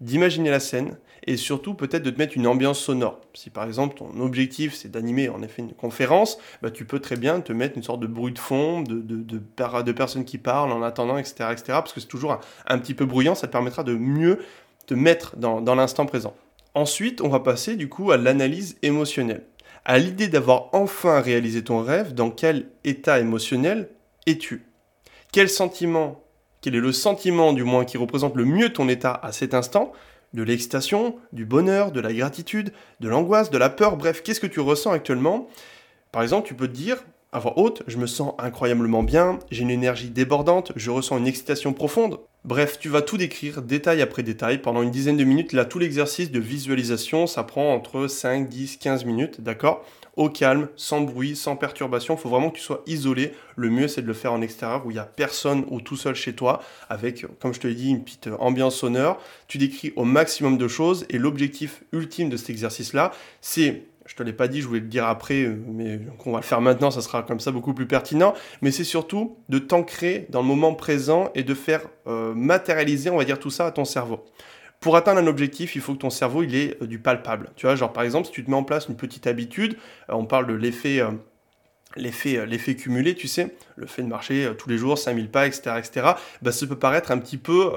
d'imaginer 0.00 0.50
la 0.50 0.60
scène 0.60 0.98
et 1.24 1.36
surtout 1.36 1.74
peut-être 1.74 2.02
de 2.02 2.10
te 2.10 2.18
mettre 2.18 2.36
une 2.36 2.46
ambiance 2.46 2.80
sonore. 2.80 3.20
Si 3.34 3.48
par 3.48 3.64
exemple 3.64 3.96
ton 3.96 4.18
objectif 4.20 4.74
c'est 4.74 4.90
d'animer 4.90 5.28
en 5.28 5.42
effet 5.42 5.62
une 5.62 5.72
conférence, 5.72 6.38
bah, 6.62 6.70
tu 6.70 6.84
peux 6.84 6.98
très 6.98 7.16
bien 7.16 7.40
te 7.40 7.52
mettre 7.52 7.76
une 7.76 7.84
sorte 7.84 8.00
de 8.00 8.08
bruit 8.08 8.32
de 8.32 8.38
fond, 8.40 8.82
de, 8.82 9.92
personnes 9.92 10.24
qui 10.24 10.38
parlent 10.38 10.72
en 10.72 10.82
attendant, 10.82 11.18
etc. 11.18 11.50
etc. 11.52 11.64
parce 11.68 11.92
que 11.92 12.00
c'est 12.00 12.08
toujours 12.08 12.40
un, 12.66 12.78
petit 12.78 12.94
peu 12.94 13.06
bruyant, 13.06 13.36
ça 13.36 13.46
te 13.46 13.52
permettra 13.52 13.84
de 13.84 13.94
mieux 13.94 14.40
te 14.86 14.94
mettre 14.94 15.36
dans 15.36 15.74
l'instant 15.76 16.06
présent. 16.06 16.34
Ensuite, 16.74 17.20
on 17.20 17.28
va 17.28 17.40
passer 17.40 17.76
du 17.76 17.90
coup 17.90 18.12
à 18.12 18.16
l'analyse 18.16 18.78
émotionnelle 18.82 19.44
à 19.84 19.98
l'idée 19.98 20.28
d'avoir 20.28 20.68
enfin 20.72 21.20
réalisé 21.20 21.64
ton 21.64 21.82
rêve, 21.82 22.14
dans 22.14 22.30
quel 22.30 22.68
état 22.84 23.18
émotionnel 23.18 23.88
es-tu? 24.26 24.64
Quel 25.32 25.48
sentiment, 25.48 26.22
quel 26.60 26.74
est 26.74 26.80
le 26.80 26.92
sentiment 26.92 27.52
du 27.52 27.64
moins 27.64 27.84
qui 27.84 27.96
représente 27.96 28.36
le 28.36 28.44
mieux 28.44 28.72
ton 28.72 28.88
état 28.88 29.18
à 29.22 29.32
cet 29.32 29.54
instant? 29.54 29.92
De 30.34 30.42
l'excitation, 30.42 31.16
du 31.32 31.44
bonheur, 31.44 31.92
de 31.92 32.00
la 32.00 32.12
gratitude, 32.12 32.72
de 33.00 33.08
l'angoisse, 33.08 33.50
de 33.50 33.58
la 33.58 33.68
peur, 33.68 33.96
bref, 33.96 34.22
qu'est-ce 34.22 34.40
que 34.40 34.46
tu 34.46 34.60
ressens 34.60 34.92
actuellement? 34.92 35.48
Par 36.10 36.22
exemple, 36.22 36.46
tu 36.46 36.54
peux 36.54 36.68
te 36.68 36.72
dire, 36.72 37.02
à 37.32 37.38
voix 37.38 37.58
haute, 37.58 37.82
je 37.86 37.96
me 37.96 38.06
sens 38.06 38.34
incroyablement 38.38 39.02
bien, 39.02 39.38
j'ai 39.50 39.62
une 39.62 39.70
énergie 39.70 40.10
débordante, 40.10 40.72
je 40.76 40.90
ressens 40.90 41.16
une 41.16 41.26
excitation 41.26 41.72
profonde. 41.72 42.18
Bref, 42.44 42.78
tu 42.78 42.88
vas 42.88 43.02
tout 43.02 43.16
décrire 43.16 43.62
détail 43.62 44.02
après 44.02 44.22
détail 44.22 44.58
pendant 44.60 44.82
une 44.82 44.90
dizaine 44.90 45.16
de 45.16 45.24
minutes. 45.24 45.52
Là, 45.52 45.64
tout 45.64 45.78
l'exercice 45.78 46.30
de 46.30 46.40
visualisation, 46.40 47.26
ça 47.26 47.44
prend 47.44 47.72
entre 47.72 48.08
5, 48.08 48.48
10, 48.48 48.78
15 48.78 49.04
minutes, 49.04 49.40
d'accord? 49.40 49.84
Au 50.16 50.28
calme, 50.28 50.68
sans 50.76 51.00
bruit, 51.00 51.36
sans 51.36 51.56
perturbation. 51.56 52.16
Il 52.16 52.20
faut 52.20 52.28
vraiment 52.28 52.50
que 52.50 52.56
tu 52.56 52.62
sois 52.62 52.82
isolé. 52.86 53.32
Le 53.56 53.70
mieux, 53.70 53.88
c'est 53.88 54.02
de 54.02 54.06
le 54.08 54.12
faire 54.12 54.32
en 54.32 54.42
extérieur 54.42 54.84
où 54.84 54.90
il 54.90 54.94
n'y 54.94 55.00
a 55.00 55.04
personne 55.04 55.64
ou 55.70 55.80
tout 55.80 55.96
seul 55.96 56.16
chez 56.16 56.34
toi, 56.34 56.60
avec, 56.90 57.24
comme 57.38 57.54
je 57.54 57.60
te 57.60 57.68
l'ai 57.68 57.74
dit, 57.74 57.90
une 57.90 58.04
petite 58.04 58.28
ambiance 58.40 58.74
sonore. 58.74 59.22
Tu 59.46 59.56
décris 59.56 59.92
au 59.96 60.04
maximum 60.04 60.58
de 60.58 60.68
choses 60.68 61.06
et 61.08 61.18
l'objectif 61.18 61.84
ultime 61.92 62.28
de 62.28 62.36
cet 62.36 62.50
exercice-là, 62.50 63.12
c'est 63.40 63.84
je 64.12 64.16
te 64.16 64.22
l'ai 64.22 64.34
pas 64.34 64.46
dit, 64.46 64.60
je 64.60 64.66
voulais 64.66 64.80
le 64.80 64.88
dire 64.88 65.06
après, 65.06 65.44
euh, 65.44 65.56
mais 65.68 65.98
on 66.26 66.32
va 66.32 66.40
le 66.40 66.44
faire 66.44 66.60
maintenant, 66.60 66.90
ça 66.90 67.00
sera 67.00 67.22
comme 67.22 67.40
ça 67.40 67.50
beaucoup 67.50 67.72
plus 67.72 67.86
pertinent. 67.86 68.34
Mais 68.60 68.70
c'est 68.70 68.84
surtout 68.84 69.38
de 69.48 69.58
t'ancrer 69.58 70.26
dans 70.28 70.42
le 70.42 70.46
moment 70.46 70.74
présent 70.74 71.30
et 71.34 71.42
de 71.44 71.54
faire 71.54 71.80
euh, 72.06 72.34
matérialiser, 72.34 73.08
on 73.08 73.16
va 73.16 73.24
dire, 73.24 73.38
tout 73.38 73.48
ça 73.48 73.64
à 73.64 73.70
ton 73.70 73.86
cerveau. 73.86 74.22
Pour 74.80 74.96
atteindre 74.96 75.18
un 75.18 75.26
objectif, 75.26 75.76
il 75.76 75.80
faut 75.80 75.94
que 75.94 76.00
ton 76.00 76.10
cerveau 76.10 76.42
il 76.42 76.54
ait 76.54 76.76
euh, 76.82 76.86
du 76.86 76.98
palpable. 76.98 77.52
Tu 77.56 77.64
vois, 77.64 77.74
genre 77.74 77.90
par 77.90 78.02
exemple, 78.02 78.26
si 78.26 78.32
tu 78.32 78.44
te 78.44 78.50
mets 78.50 78.56
en 78.56 78.64
place 78.64 78.86
une 78.86 78.96
petite 78.96 79.26
habitude, 79.26 79.78
on 80.10 80.26
parle 80.26 80.46
de 80.46 80.52
l'effet 80.52 81.00
l'effet, 81.96 82.44
l'effet 82.46 82.74
cumulé, 82.74 83.14
tu 83.14 83.28
sais, 83.28 83.54
le 83.76 83.86
fait 83.86 84.02
de 84.02 84.08
marcher 84.08 84.50
tous 84.58 84.68
les 84.68 84.76
jours, 84.76 84.98
5000 84.98 85.30
pas, 85.30 85.46
etc., 85.46 85.76
etc., 85.78 86.06
bah, 86.42 86.52
ça 86.52 86.66
peut 86.66 86.78
paraître 86.78 87.12
un 87.12 87.18
petit 87.18 87.38
peu... 87.38 87.72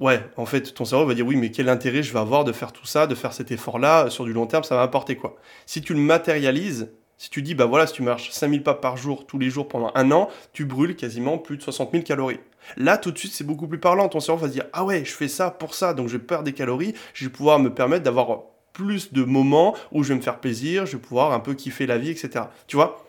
ouais, 0.00 0.22
en 0.36 0.46
fait, 0.46 0.74
ton 0.74 0.84
cerveau 0.84 1.06
va 1.06 1.14
dire 1.14 1.26
oui, 1.26 1.36
mais 1.36 1.50
quel 1.50 1.68
intérêt 1.68 2.02
je 2.02 2.12
vais 2.12 2.18
avoir 2.18 2.44
de 2.44 2.52
faire 2.52 2.72
tout 2.72 2.86
ça, 2.86 3.06
de 3.06 3.14
faire 3.14 3.32
cet 3.32 3.50
effort-là, 3.50 4.10
sur 4.10 4.24
du 4.24 4.32
long 4.32 4.46
terme, 4.46 4.64
ça 4.64 4.76
va 4.76 4.82
apporter 4.82 5.16
quoi? 5.16 5.36
Si 5.66 5.82
tu 5.82 5.94
le 5.94 6.00
matérialises, 6.00 6.90
si 7.18 7.30
tu 7.30 7.40
dis, 7.42 7.54
bah 7.54 7.64
voilà, 7.64 7.86
si 7.86 7.94
tu 7.94 8.02
marches 8.02 8.30
5000 8.30 8.62
pas 8.62 8.74
par 8.74 8.96
jour, 8.96 9.26
tous 9.26 9.38
les 9.38 9.48
jours 9.48 9.68
pendant 9.68 9.90
un 9.94 10.10
an, 10.10 10.28
tu 10.52 10.66
brûles 10.66 10.96
quasiment 10.96 11.38
plus 11.38 11.56
de 11.56 11.62
60 11.62 11.92
000 11.92 12.04
calories. 12.04 12.40
Là, 12.76 12.98
tout 12.98 13.10
de 13.10 13.18
suite, 13.18 13.32
c'est 13.32 13.44
beaucoup 13.44 13.66
plus 13.68 13.78
parlant. 13.78 14.08
Ton 14.08 14.20
cerveau 14.20 14.42
va 14.42 14.48
se 14.48 14.52
dire, 14.52 14.66
ah 14.72 14.84
ouais, 14.84 15.04
je 15.04 15.12
fais 15.12 15.28
ça 15.28 15.50
pour 15.50 15.74
ça, 15.74 15.94
donc 15.94 16.08
je 16.08 16.18
perds 16.18 16.42
des 16.42 16.52
calories, 16.52 16.94
je 17.14 17.24
vais 17.24 17.30
pouvoir 17.30 17.58
me 17.58 17.72
permettre 17.72 18.02
d'avoir 18.02 18.40
plus 18.72 19.14
de 19.14 19.24
moments 19.24 19.74
où 19.92 20.02
je 20.02 20.10
vais 20.10 20.16
me 20.16 20.20
faire 20.20 20.38
plaisir, 20.38 20.84
je 20.84 20.96
vais 20.96 21.02
pouvoir 21.02 21.32
un 21.32 21.40
peu 21.40 21.54
kiffer 21.54 21.86
la 21.86 21.96
vie, 21.96 22.10
etc. 22.10 22.44
Tu 22.66 22.76
vois? 22.76 23.05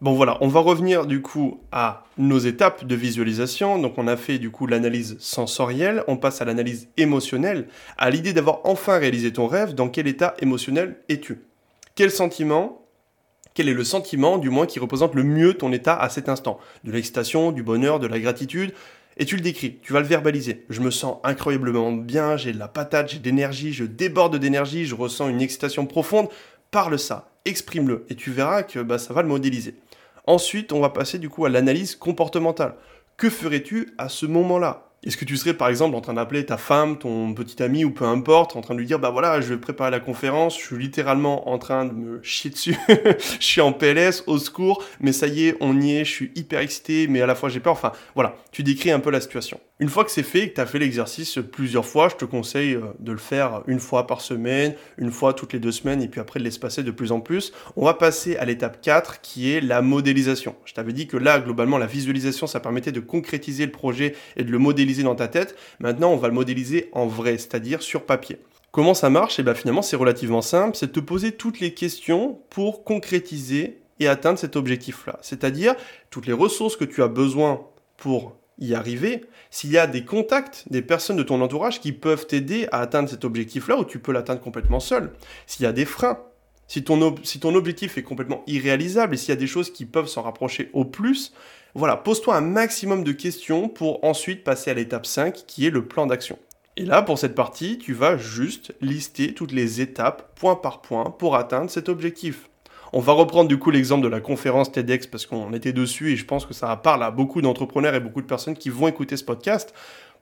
Bon 0.00 0.14
voilà, 0.14 0.38
on 0.40 0.48
va 0.48 0.60
revenir 0.60 1.04
du 1.04 1.20
coup 1.20 1.60
à 1.72 2.04
nos 2.16 2.38
étapes 2.38 2.86
de 2.86 2.94
visualisation. 2.94 3.78
Donc 3.78 3.98
on 3.98 4.06
a 4.06 4.16
fait 4.16 4.38
du 4.38 4.50
coup 4.50 4.66
l'analyse 4.66 5.18
sensorielle, 5.20 6.04
on 6.08 6.16
passe 6.16 6.40
à 6.40 6.46
l'analyse 6.46 6.88
émotionnelle, 6.96 7.68
à 7.98 8.08
l'idée 8.08 8.32
d'avoir 8.32 8.60
enfin 8.64 8.96
réalisé 8.96 9.30
ton 9.30 9.46
rêve, 9.46 9.74
dans 9.74 9.90
quel 9.90 10.06
état 10.06 10.34
émotionnel 10.40 10.96
es-tu? 11.10 11.42
Quel 11.94 12.10
sentiment 12.10 12.78
quel 13.52 13.68
est 13.68 13.74
le 13.74 13.82
sentiment, 13.82 14.38
du 14.38 14.48
moins, 14.48 14.64
qui 14.64 14.78
représente 14.78 15.14
le 15.14 15.24
mieux 15.24 15.54
ton 15.54 15.72
état 15.72 15.96
à 15.96 16.08
cet 16.08 16.28
instant? 16.28 16.60
De 16.84 16.92
l'excitation, 16.92 17.50
du 17.50 17.64
bonheur, 17.64 17.98
de 17.98 18.06
la 18.06 18.20
gratitude? 18.20 18.72
Et 19.16 19.26
tu 19.26 19.34
le 19.34 19.42
décris, 19.42 19.78
tu 19.82 19.92
vas 19.92 20.00
le 20.00 20.06
verbaliser. 20.06 20.64
Je 20.70 20.80
me 20.80 20.92
sens 20.92 21.18
incroyablement 21.24 21.90
bien, 21.90 22.36
j'ai 22.36 22.52
de 22.52 22.58
la 22.58 22.68
patate, 22.68 23.10
j'ai 23.10 23.18
de 23.18 23.24
l'énergie, 23.24 23.72
je 23.72 23.84
déborde 23.84 24.36
d'énergie, 24.36 24.86
je 24.86 24.94
ressens 24.94 25.28
une 25.28 25.42
excitation 25.42 25.84
profonde. 25.84 26.28
Parle 26.70 26.96
ça, 26.96 27.32
exprime-le, 27.44 28.06
et 28.08 28.14
tu 28.14 28.30
verras 28.30 28.62
que 28.62 28.78
bah, 28.78 28.98
ça 28.98 29.12
va 29.12 29.22
le 29.22 29.28
modéliser. 29.28 29.74
Ensuite, 30.26 30.72
on 30.72 30.80
va 30.80 30.90
passer 30.90 31.18
du 31.18 31.28
coup 31.28 31.44
à 31.44 31.48
l'analyse 31.48 31.96
comportementale. 31.96 32.74
Que 33.16 33.30
ferais-tu 33.30 33.94
à 33.98 34.08
ce 34.08 34.26
moment-là? 34.26 34.90
Est-ce 35.02 35.16
que 35.16 35.24
tu 35.24 35.38
serais 35.38 35.54
par 35.54 35.68
exemple 35.68 35.96
en 35.96 36.02
train 36.02 36.12
d'appeler 36.12 36.44
ta 36.44 36.58
femme, 36.58 36.98
ton 36.98 37.32
petit 37.32 37.62
ami 37.62 37.86
ou 37.86 37.90
peu 37.90 38.04
importe, 38.04 38.54
en 38.54 38.60
train 38.60 38.74
de 38.74 38.80
lui 38.80 38.86
dire 38.86 38.98
bah 38.98 39.08
voilà, 39.08 39.40
je 39.40 39.54
vais 39.54 39.58
préparer 39.58 39.90
la 39.90 40.00
conférence, 40.00 40.58
je 40.58 40.66
suis 40.66 40.76
littéralement 40.76 41.48
en 41.48 41.58
train 41.58 41.86
de 41.86 41.94
me 41.94 42.22
chier 42.22 42.50
dessus, 42.50 42.76
je 42.88 43.46
suis 43.46 43.62
en 43.62 43.72
PLS, 43.72 44.24
au 44.26 44.36
secours, 44.36 44.84
mais 45.00 45.12
ça 45.12 45.26
y 45.26 45.46
est, 45.48 45.56
on 45.60 45.80
y 45.80 45.96
est, 45.96 46.04
je 46.04 46.10
suis 46.10 46.32
hyper 46.34 46.60
excité, 46.60 47.06
mais 47.08 47.22
à 47.22 47.26
la 47.26 47.34
fois 47.34 47.48
j'ai 47.48 47.60
peur. 47.60 47.72
Enfin 47.72 47.92
voilà, 48.14 48.36
tu 48.52 48.62
décris 48.62 48.90
un 48.90 49.00
peu 49.00 49.10
la 49.10 49.22
situation. 49.22 49.58
Une 49.80 49.88
fois 49.88 50.04
que 50.04 50.10
c'est 50.10 50.22
fait, 50.22 50.50
que 50.50 50.56
tu 50.56 50.60
as 50.60 50.66
fait 50.66 50.78
l'exercice 50.78 51.38
plusieurs 51.52 51.86
fois, 51.86 52.10
je 52.10 52.16
te 52.16 52.26
conseille 52.26 52.74
euh, 52.74 52.92
de 52.98 53.12
le 53.12 53.18
faire 53.18 53.62
une 53.66 53.80
fois 53.80 54.06
par 54.06 54.20
semaine, 54.20 54.74
une 54.98 55.10
fois 55.10 55.32
toutes 55.32 55.54
les 55.54 55.58
deux 55.58 55.72
semaines, 55.72 56.02
et 56.02 56.08
puis 56.08 56.20
après 56.20 56.38
de 56.38 56.44
l'espacer 56.44 56.82
de 56.82 56.90
plus 56.90 57.12
en 57.12 57.20
plus. 57.20 57.54
On 57.76 57.86
va 57.86 57.94
passer 57.94 58.36
à 58.36 58.44
l'étape 58.44 58.82
4 58.82 59.22
qui 59.22 59.50
est 59.50 59.62
la 59.62 59.80
modélisation. 59.80 60.54
Je 60.66 60.74
t'avais 60.74 60.92
dit 60.92 61.06
que 61.06 61.16
là, 61.16 61.40
globalement, 61.40 61.78
la 61.78 61.86
visualisation, 61.86 62.46
ça 62.46 62.60
permettait 62.60 62.92
de 62.92 63.00
concrétiser 63.00 63.64
le 63.64 63.72
projet 63.72 64.14
et 64.36 64.44
de 64.44 64.50
le 64.50 64.58
modéliser 64.58 65.02
dans 65.02 65.14
ta 65.14 65.28
tête. 65.28 65.56
Maintenant, 65.78 66.12
on 66.12 66.18
va 66.18 66.28
le 66.28 66.34
modéliser 66.34 66.90
en 66.92 67.06
vrai, 67.06 67.38
c'est-à-dire 67.38 67.80
sur 67.80 68.04
papier. 68.04 68.36
Comment 68.72 68.92
ça 68.92 69.08
marche? 69.08 69.38
Et 69.38 69.40
eh 69.40 69.44
bien 69.44 69.54
finalement, 69.54 69.82
c'est 69.82 69.96
relativement 69.96 70.42
simple, 70.42 70.76
c'est 70.76 70.88
de 70.88 70.92
te 70.92 71.00
poser 71.00 71.32
toutes 71.32 71.58
les 71.58 71.72
questions 71.72 72.38
pour 72.50 72.84
concrétiser 72.84 73.78
et 73.98 74.08
atteindre 74.08 74.38
cet 74.38 74.56
objectif-là. 74.56 75.18
C'est-à-dire 75.22 75.74
toutes 76.10 76.26
les 76.26 76.34
ressources 76.34 76.76
que 76.76 76.84
tu 76.84 77.02
as 77.02 77.08
besoin 77.08 77.62
pour 77.96 78.36
y 78.60 78.74
arriver, 78.74 79.24
s'il 79.50 79.70
y 79.70 79.78
a 79.78 79.86
des 79.86 80.04
contacts, 80.04 80.64
des 80.70 80.82
personnes 80.82 81.16
de 81.16 81.22
ton 81.22 81.40
entourage 81.40 81.80
qui 81.80 81.92
peuvent 81.92 82.26
t'aider 82.26 82.68
à 82.72 82.80
atteindre 82.80 83.08
cet 83.08 83.24
objectif-là, 83.24 83.76
ou 83.78 83.84
tu 83.84 83.98
peux 83.98 84.12
l'atteindre 84.12 84.40
complètement 84.40 84.80
seul, 84.80 85.12
s'il 85.46 85.64
y 85.64 85.66
a 85.66 85.72
des 85.72 85.84
freins, 85.84 86.20
si 86.68 86.84
ton, 86.84 87.14
si 87.22 87.40
ton 87.40 87.54
objectif 87.54 87.98
est 87.98 88.02
complètement 88.02 88.44
irréalisable 88.46 89.14
et 89.14 89.16
s'il 89.16 89.30
y 89.30 89.32
a 89.32 89.36
des 89.36 89.46
choses 89.46 89.72
qui 89.72 89.86
peuvent 89.86 90.06
s'en 90.06 90.22
rapprocher 90.22 90.70
au 90.72 90.84
plus, 90.84 91.32
voilà, 91.74 91.96
pose-toi 91.96 92.36
un 92.36 92.40
maximum 92.40 93.02
de 93.04 93.12
questions 93.12 93.68
pour 93.68 94.04
ensuite 94.04 94.44
passer 94.44 94.70
à 94.70 94.74
l'étape 94.74 95.06
5 95.06 95.46
qui 95.46 95.66
est 95.66 95.70
le 95.70 95.86
plan 95.86 96.06
d'action. 96.06 96.38
Et 96.76 96.84
là, 96.84 97.02
pour 97.02 97.18
cette 97.18 97.34
partie, 97.34 97.78
tu 97.78 97.92
vas 97.92 98.16
juste 98.16 98.74
lister 98.80 99.34
toutes 99.34 99.52
les 99.52 99.80
étapes, 99.80 100.34
point 100.38 100.56
par 100.56 100.80
point, 100.80 101.10
pour 101.10 101.36
atteindre 101.36 101.70
cet 101.70 101.88
objectif. 101.88 102.49
On 102.92 102.98
va 103.00 103.12
reprendre 103.12 103.48
du 103.48 103.58
coup 103.58 103.70
l'exemple 103.70 104.02
de 104.02 104.08
la 104.08 104.20
conférence 104.20 104.72
TEDx 104.72 105.06
parce 105.06 105.24
qu'on 105.24 105.52
était 105.52 105.72
dessus 105.72 106.12
et 106.12 106.16
je 106.16 106.24
pense 106.24 106.44
que 106.44 106.54
ça 106.54 106.74
parle 106.76 107.04
à 107.04 107.12
beaucoup 107.12 107.40
d'entrepreneurs 107.40 107.94
et 107.94 108.00
beaucoup 108.00 108.20
de 108.20 108.26
personnes 108.26 108.56
qui 108.56 108.68
vont 108.68 108.88
écouter 108.88 109.16
ce 109.16 109.22
podcast. 109.22 109.72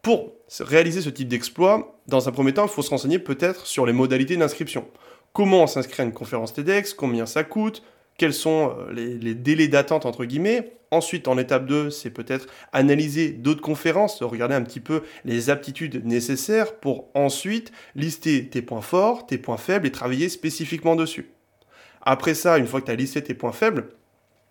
Pour 0.03 0.35
réaliser 0.61 1.01
ce 1.01 1.09
type 1.09 1.29
d'exploit, 1.29 1.99
dans 2.07 2.29
un 2.29 2.33
premier 2.33 2.53
temps, 2.53 2.65
il 2.65 2.69
faut 2.69 2.83
se 2.83 2.91
renseigner 2.91 3.19
peut-être 3.19 3.67
sur 3.67 3.87
les 3.87 3.95
modalités 3.95 4.37
d'inscription. 4.37 4.87
Comment 5.33 5.67
s'inscrire 5.67 6.01
à 6.01 6.03
une 6.05 6.13
conférence 6.13 6.53
TEDx, 6.53 6.93
combien 6.93 7.25
ça 7.25 7.43
coûte, 7.43 7.83
quels 8.19 8.35
sont 8.35 8.75
euh, 8.79 8.93
les, 8.93 9.17
les 9.17 9.35
délais 9.35 9.69
d'attente 9.69 10.05
entre 10.05 10.27
guillemets. 10.27 10.73
Ensuite, 10.91 11.27
en 11.27 11.39
étape 11.39 11.67
2, 11.67 11.91
c'est 11.91 12.11
peut-être 12.11 12.47
analyser 12.73 13.31
d'autres 13.31 13.61
conférences, 13.63 14.23
regarder 14.23 14.55
un 14.55 14.63
petit 14.63 14.81
peu 14.81 15.03
les 15.25 15.51
aptitudes 15.51 16.05
nécessaires 16.05 16.77
pour 16.77 17.09
ensuite 17.15 17.73
lister 17.95 18.49
tes 18.49 18.63
points 18.63 18.81
forts, 18.81 19.27
tes 19.27 19.39
points 19.39 19.59
faibles 19.59 19.87
et 19.87 19.93
travailler 19.93 20.29
spécifiquement 20.29 20.97
dessus. 20.97 21.31
Après 22.11 22.33
ça, 22.33 22.57
une 22.57 22.67
fois 22.67 22.81
que 22.81 22.87
tu 22.87 22.93
as 22.93 22.95
listé 22.95 23.23
tes 23.23 23.35
points 23.35 23.53
faibles, 23.53 23.91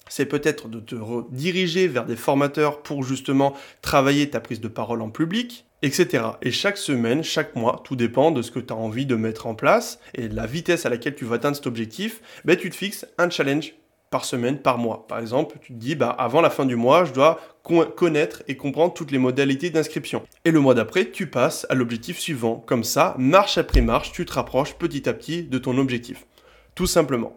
c'est 0.10 0.28
peut-être 0.28 0.68
de 0.68 0.80
te 0.80 0.96
diriger 1.32 1.88
vers 1.88 2.06
des 2.06 2.16
formateurs 2.16 2.84
pour 2.84 3.02
justement 3.02 3.56
travailler 3.82 4.30
ta 4.30 4.40
prise 4.40 4.62
de 4.62 4.68
parole 4.68 5.02
en 5.02 5.10
public, 5.10 5.66
etc. 5.82 6.24
Et 6.44 6.52
chaque 6.52 6.78
semaine, 6.78 7.24
chaque 7.24 7.56
mois, 7.56 7.82
tout 7.84 7.96
dépend 7.96 8.30
de 8.30 8.44
ce 8.44 8.52
que 8.52 8.60
tu 8.60 8.72
as 8.72 8.76
envie 8.76 9.08
de 9.08 9.16
mettre 9.16 9.48
en 9.48 9.56
place 9.56 10.00
et 10.14 10.28
de 10.28 10.36
la 10.36 10.46
vitesse 10.46 10.86
à 10.86 10.90
laquelle 10.90 11.16
tu 11.16 11.26
vas 11.26 11.38
atteindre 11.38 11.56
cet 11.56 11.66
objectif, 11.66 12.22
ben, 12.46 12.56
tu 12.56 12.70
te 12.70 12.76
fixes 12.76 13.08
un 13.18 13.28
challenge 13.32 13.74
par 14.12 14.24
semaine, 14.24 14.60
par 14.60 14.78
mois. 14.78 15.08
Par 15.08 15.18
exemple, 15.18 15.58
tu 15.60 15.74
te 15.74 15.80
dis, 15.80 15.96
bah, 15.96 16.10
avant 16.10 16.42
la 16.42 16.52
fin 16.52 16.68
du 16.68 16.76
mois, 16.76 17.06
je 17.06 17.14
dois 17.14 17.40
connaître 17.64 18.44
et 18.48 18.56
comprendre 18.56 18.94
toutes 18.94 19.10
les 19.10 19.18
modalités 19.18 19.72
d'inscription. 19.72 20.22
Et 20.46 20.52
le 20.52 20.60
mois 20.60 20.76
d'après, 20.76 21.10
tu 21.10 21.26
passes 21.26 21.66
à 21.72 21.74
l'objectif 21.74 22.20
suivant. 22.20 22.64
Comme 22.68 22.84
ça, 22.84 23.16
marche 23.18 23.58
après 23.58 23.82
marche, 23.82 24.12
tu 24.12 24.26
te 24.26 24.34
rapproches 24.34 24.76
petit 24.76 25.10
à 25.10 25.14
petit 25.14 25.42
de 25.42 25.58
ton 25.58 25.80
objectif. 25.80 26.28
Tout 26.78 26.86
simplement. 26.86 27.36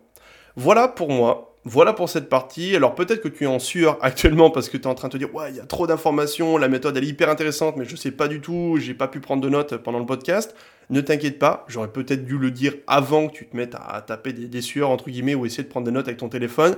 Voilà 0.60 0.88
pour 0.88 1.08
moi. 1.08 1.56
Voilà 1.64 1.94
pour 1.94 2.10
cette 2.10 2.28
partie. 2.28 2.76
Alors 2.76 2.94
peut-être 2.94 3.22
que 3.22 3.28
tu 3.28 3.44
es 3.44 3.46
en 3.46 3.58
sueur 3.58 3.96
actuellement 4.02 4.50
parce 4.50 4.68
que 4.68 4.76
tu 4.76 4.82
es 4.82 4.86
en 4.88 4.94
train 4.94 5.08
de 5.08 5.14
te 5.14 5.16
dire 5.16 5.34
ouais, 5.34 5.48
il 5.48 5.56
y 5.56 5.60
a 5.60 5.64
trop 5.64 5.86
d'informations, 5.86 6.58
la 6.58 6.68
méthode 6.68 6.98
elle 6.98 7.04
est 7.04 7.06
hyper 7.06 7.30
intéressante 7.30 7.78
mais 7.78 7.86
je 7.86 7.96
sais 7.96 8.10
pas 8.10 8.28
du 8.28 8.42
tout, 8.42 8.76
j'ai 8.78 8.92
pas 8.92 9.08
pu 9.08 9.20
prendre 9.20 9.40
de 9.40 9.48
notes 9.48 9.78
pendant 9.78 9.98
le 9.98 10.04
podcast. 10.04 10.54
Ne 10.90 11.00
t'inquiète 11.00 11.38
pas, 11.38 11.64
j'aurais 11.68 11.90
peut-être 11.90 12.26
dû 12.26 12.36
le 12.36 12.50
dire 12.50 12.74
avant 12.86 13.28
que 13.28 13.32
tu 13.32 13.46
te 13.46 13.56
mettes 13.56 13.74
à, 13.74 14.02
taper 14.02 14.34
des, 14.34 14.60
sueurs 14.60 14.90
entre 14.90 15.08
guillemets 15.08 15.34
ou 15.34 15.46
essayer 15.46 15.62
de 15.62 15.70
prendre 15.70 15.86
des 15.86 15.92
notes 15.92 16.08
avec 16.08 16.18
ton 16.18 16.28
téléphone. 16.28 16.76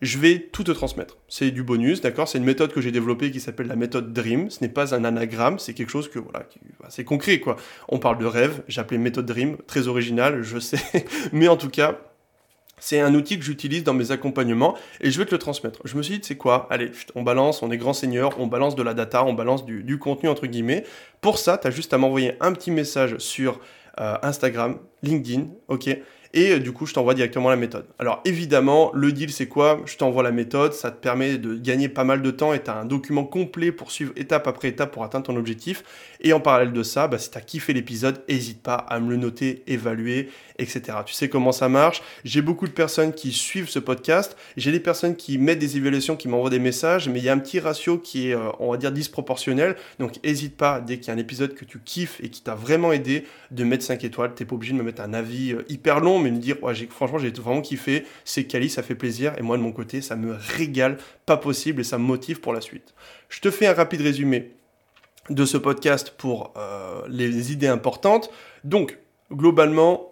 Je 0.00 0.16
vais 0.16 0.38
tout 0.50 0.64
te 0.64 0.70
transmettre. 0.70 1.18
C'est 1.28 1.50
du 1.50 1.62
bonus, 1.62 2.00
d'accord? 2.00 2.26
C'est 2.26 2.38
une 2.38 2.44
méthode 2.44 2.72
que 2.72 2.80
j'ai 2.80 2.90
développée 2.90 3.30
qui 3.30 3.38
s'appelle 3.38 3.66
la 3.66 3.76
méthode 3.76 4.14
Dream. 4.14 4.48
Ce 4.48 4.64
n'est 4.64 4.70
pas 4.70 4.94
un 4.94 5.04
anagramme, 5.04 5.58
c'est 5.58 5.74
quelque 5.74 5.90
chose 5.90 6.08
que 6.08 6.18
voilà, 6.18 6.46
c'est 6.88 7.04
concret 7.04 7.38
quoi. 7.38 7.56
On 7.90 7.98
parle 7.98 8.16
de 8.16 8.24
rêve, 8.24 8.62
appelé 8.78 8.96
méthode 8.96 9.26
Dream, 9.26 9.58
très 9.66 9.88
original, 9.88 10.42
je 10.42 10.58
sais, 10.58 10.80
mais 11.32 11.48
en 11.48 11.58
tout 11.58 11.68
cas, 11.68 11.98
c'est 12.80 13.00
un 13.00 13.14
outil 13.14 13.38
que 13.38 13.44
j'utilise 13.44 13.84
dans 13.84 13.94
mes 13.94 14.10
accompagnements 14.10 14.76
et 15.00 15.10
je 15.10 15.18
vais 15.18 15.26
te 15.26 15.30
le 15.30 15.38
transmettre. 15.38 15.80
Je 15.84 15.96
me 15.96 16.02
suis 16.02 16.18
dit, 16.18 16.26
c'est 16.26 16.36
quoi 16.36 16.66
Allez, 16.70 16.90
on 17.14 17.22
balance, 17.22 17.62
on 17.62 17.70
est 17.70 17.76
grand 17.76 17.92
seigneur, 17.92 18.38
on 18.40 18.46
balance 18.46 18.74
de 18.74 18.82
la 18.82 18.94
data, 18.94 19.24
on 19.24 19.34
balance 19.34 19.64
du, 19.64 19.98
contenu 19.98 20.28
entre 20.28 20.46
guillemets. 20.46 20.84
Pour 21.20 21.38
ça, 21.38 21.58
tu 21.58 21.68
as 21.68 21.70
juste 21.70 21.92
à 21.92 21.98
m'envoyer 21.98 22.34
un 22.40 22.52
petit 22.52 22.70
message 22.70 23.18
sur 23.18 23.60
euh, 24.00 24.16
Instagram, 24.22 24.78
LinkedIn, 25.02 25.48
ok 25.68 25.96
et 26.32 26.52
euh, 26.52 26.58
du 26.58 26.72
coup 26.72 26.86
je 26.86 26.94
t'envoie 26.94 27.14
directement 27.14 27.50
la 27.50 27.56
méthode. 27.56 27.86
Alors 27.98 28.20
évidemment, 28.24 28.90
le 28.94 29.12
deal 29.12 29.30
c'est 29.30 29.48
quoi? 29.48 29.80
Je 29.86 29.96
t'envoie 29.96 30.22
la 30.22 30.32
méthode, 30.32 30.72
ça 30.72 30.90
te 30.90 31.00
permet 31.00 31.38
de 31.38 31.54
gagner 31.54 31.88
pas 31.88 32.04
mal 32.04 32.22
de 32.22 32.30
temps 32.30 32.52
et 32.52 32.62
tu 32.62 32.70
as 32.70 32.76
un 32.76 32.84
document 32.84 33.24
complet 33.24 33.72
pour 33.72 33.90
suivre 33.90 34.12
étape 34.16 34.46
après 34.46 34.68
étape 34.68 34.92
pour 34.92 35.04
atteindre 35.04 35.26
ton 35.26 35.36
objectif. 35.36 35.84
Et 36.20 36.32
en 36.32 36.40
parallèle 36.40 36.72
de 36.72 36.82
ça, 36.82 37.08
bah, 37.08 37.18
si 37.18 37.30
tu 37.30 37.38
as 37.38 37.40
kiffé 37.40 37.72
l'épisode, 37.72 38.22
n'hésite 38.28 38.62
pas 38.62 38.74
à 38.74 39.00
me 39.00 39.10
le 39.10 39.16
noter, 39.16 39.62
évaluer, 39.66 40.28
etc. 40.58 40.98
Tu 41.06 41.14
sais 41.14 41.28
comment 41.28 41.52
ça 41.52 41.68
marche? 41.68 42.02
J'ai 42.24 42.42
beaucoup 42.42 42.66
de 42.66 42.72
personnes 42.72 43.12
qui 43.12 43.32
suivent 43.32 43.68
ce 43.68 43.78
podcast, 43.78 44.36
j'ai 44.56 44.72
des 44.72 44.80
personnes 44.80 45.16
qui 45.16 45.38
mettent 45.38 45.58
des 45.58 45.76
évaluations, 45.76 46.16
qui 46.16 46.28
m'envoient 46.28 46.50
des 46.50 46.58
messages, 46.58 47.08
mais 47.08 47.18
il 47.18 47.24
y 47.24 47.28
a 47.28 47.32
un 47.32 47.38
petit 47.38 47.60
ratio 47.60 47.98
qui 47.98 48.30
est, 48.30 48.34
euh, 48.34 48.50
on 48.58 48.70
va 48.70 48.76
dire, 48.76 48.92
disproportionnel. 48.92 49.76
Donc 49.98 50.22
n'hésite 50.24 50.56
pas, 50.56 50.80
dès 50.80 50.98
qu'il 50.98 51.08
y 51.08 51.10
a 51.10 51.14
un 51.14 51.18
épisode 51.18 51.54
que 51.54 51.64
tu 51.64 51.80
kiffes 51.80 52.20
et 52.22 52.28
qui 52.28 52.42
t'a 52.42 52.54
vraiment 52.54 52.92
aidé, 52.92 53.24
de 53.50 53.64
mettre 53.64 53.84
5 53.84 54.04
étoiles. 54.04 54.32
Tu 54.36 54.42
n'es 54.42 54.46
pas 54.46 54.54
obligé 54.54 54.72
de 54.72 54.78
me 54.78 54.82
mettre 54.82 55.02
un 55.02 55.14
avis 55.14 55.52
euh, 55.52 55.64
hyper 55.68 56.00
long 56.00 56.19
mais 56.20 56.30
me 56.30 56.38
dire, 56.38 56.56
franchement, 56.90 57.18
j'ai 57.18 57.30
vraiment 57.30 57.62
kiffé, 57.62 58.04
c'est 58.24 58.44
quali, 58.44 58.70
ça 58.70 58.82
fait 58.82 58.94
plaisir, 58.94 59.34
et 59.38 59.42
moi 59.42 59.56
de 59.56 59.62
mon 59.62 59.72
côté, 59.72 60.00
ça 60.00 60.16
me 60.16 60.36
régale, 60.56 60.98
pas 61.26 61.36
possible, 61.36 61.80
et 61.80 61.84
ça 61.84 61.98
me 61.98 62.04
motive 62.04 62.40
pour 62.40 62.52
la 62.52 62.60
suite. 62.60 62.94
Je 63.28 63.40
te 63.40 63.50
fais 63.50 63.66
un 63.66 63.74
rapide 63.74 64.00
résumé 64.00 64.52
de 65.28 65.44
ce 65.44 65.56
podcast 65.56 66.14
pour 66.16 66.52
euh, 66.56 67.02
les 67.08 67.52
idées 67.52 67.68
importantes. 67.68 68.30
Donc, 68.64 68.98
globalement, 69.32 70.09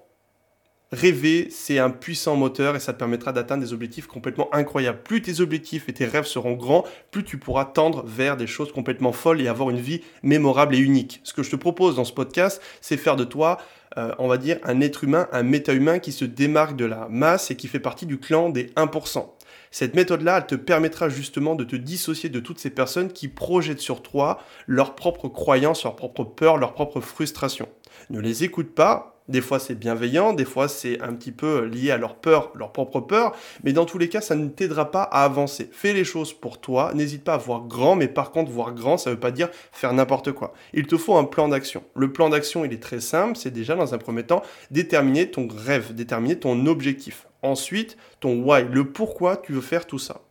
Rêver, 0.91 1.49
c'est 1.51 1.79
un 1.79 1.91
puissant 1.91 2.35
moteur 2.35 2.75
et 2.75 2.81
ça 2.81 2.95
te 2.95 2.99
permettra 2.99 3.31
d'atteindre 3.33 3.63
des 3.63 3.75
objectifs 3.75 4.07
complètement 4.07 4.49
incroyables. 4.55 5.03
Plus 5.03 5.21
tes 5.21 5.41
objectifs 5.41 5.87
et 5.91 5.93
tes 5.93 6.07
rêves 6.07 6.25
seront 6.25 6.55
grands, 6.55 6.85
plus 7.11 7.25
tu 7.25 7.37
pourras 7.37 7.67
tendre 7.67 8.03
vers 8.07 8.39
des 8.39 8.47
choses 8.47 8.73
complètement 8.73 9.13
folles 9.13 9.43
et 9.43 9.49
avoir 9.49 9.69
une 9.69 9.81
vie 9.81 10.01
mémorable 10.23 10.75
et 10.75 10.79
unique. 10.79 11.21
Ce 11.25 11.35
que 11.35 11.43
je 11.43 11.51
te 11.51 11.57
propose 11.57 11.97
dans 11.97 12.07
ce 12.07 12.15
podcast, 12.15 12.63
c'est 12.81 12.97
faire 12.97 13.17
de 13.17 13.25
toi, 13.25 13.59
euh, 13.99 14.15
on 14.19 14.29
va 14.29 14.39
dire, 14.39 14.59
un 14.65 14.81
être 14.81 15.05
humain, 15.05 15.29
un 15.31 15.43
méta-humain 15.43 15.99
qui 15.99 16.11
se 16.11 16.25
démarque 16.25 16.75
de 16.75 16.87
la 16.87 17.07
masse 17.11 17.51
et 17.51 17.57
qui 17.57 17.69
fait 17.69 17.81
partie 17.81 18.07
du 18.07 18.19
clan 18.19 18.49
des 18.49 18.71
1%. 18.77 19.27
Cette 19.71 19.95
méthode-là, 19.95 20.39
elle 20.39 20.47
te 20.47 20.55
permettra 20.55 21.11
justement 21.11 21.55
de 21.55 21.65
te 21.65 21.77
dissocier 21.77 22.31
de 22.31 22.41
toutes 22.41 22.61
ces 22.61 22.71
personnes 22.71 23.13
qui 23.13 23.29
projettent 23.29 23.81
sur 23.81 24.01
toi 24.01 24.41
leurs 24.67 24.95
propres 24.95 25.29
croyances, 25.29 25.85
leurs 25.85 25.97
propres 25.97 26.25
peurs, 26.25 26.57
leurs 26.57 26.73
propres 26.73 27.03
frustrations. 27.03 27.69
Ne 28.09 28.21
les 28.21 28.45
écoute 28.45 28.75
pas, 28.75 29.18
des 29.29 29.41
fois 29.41 29.59
c'est 29.59 29.75
bienveillant, 29.75 30.33
des 30.33 30.45
fois 30.45 30.69
c'est 30.69 31.01
un 31.01 31.15
petit 31.15 31.33
peu 31.33 31.65
lié 31.65 31.91
à 31.91 31.97
leur 31.97 32.17
peur, 32.17 32.53
leur 32.55 32.73
propre 32.73 33.01
peur, 33.01 33.35
mais 33.65 33.73
dans 33.73 33.85
tous 33.85 33.99
les 33.99 34.09
cas 34.09 34.21
ça 34.21 34.35
ne 34.35 34.49
t'aidera 34.49 34.91
pas 34.91 35.03
à 35.03 35.25
avancer. 35.25 35.69
Fais 35.73 35.93
les 35.93 36.05
choses 36.05 36.33
pour 36.33 36.61
toi, 36.61 36.93
n'hésite 36.95 37.25
pas 37.25 37.35
à 37.35 37.39
voir 37.39 37.67
grand, 37.67 37.97
mais 37.97 38.09
par 38.09 38.31
contre 38.31 38.51
voir 38.51 38.75
grand 38.75 38.99
ça 38.99 39.11
ne 39.11 39.15
veut 39.15 39.21
pas 39.21 39.31
dire 39.31 39.49
faire 39.73 39.93
n'importe 39.93 40.33
quoi. 40.33 40.53
Il 40.73 40.87
te 40.87 40.97
faut 40.97 41.17
un 41.17 41.25
plan 41.25 41.49
d'action. 41.49 41.83
Le 41.95 42.13
plan 42.13 42.29
d'action 42.29 42.65
il 42.65 42.73
est 42.73 42.83
très 42.83 43.01
simple, 43.01 43.37
c'est 43.37 43.53
déjà 43.53 43.75
dans 43.75 43.95
un 43.95 43.99
premier 43.99 44.23
temps 44.25 44.43
déterminer 44.71 45.31
ton 45.31 45.49
rêve, 45.49 45.95
déterminer 45.95 46.39
ton 46.39 46.67
objectif. 46.67 47.27
Ensuite 47.43 47.97
ton 48.21 48.43
why, 48.43 48.65
le 48.71 48.85
pourquoi 48.85 49.37
tu 49.37 49.53
veux 49.53 49.61
faire 49.61 49.87
tout 49.87 49.99
ça. 49.99 50.23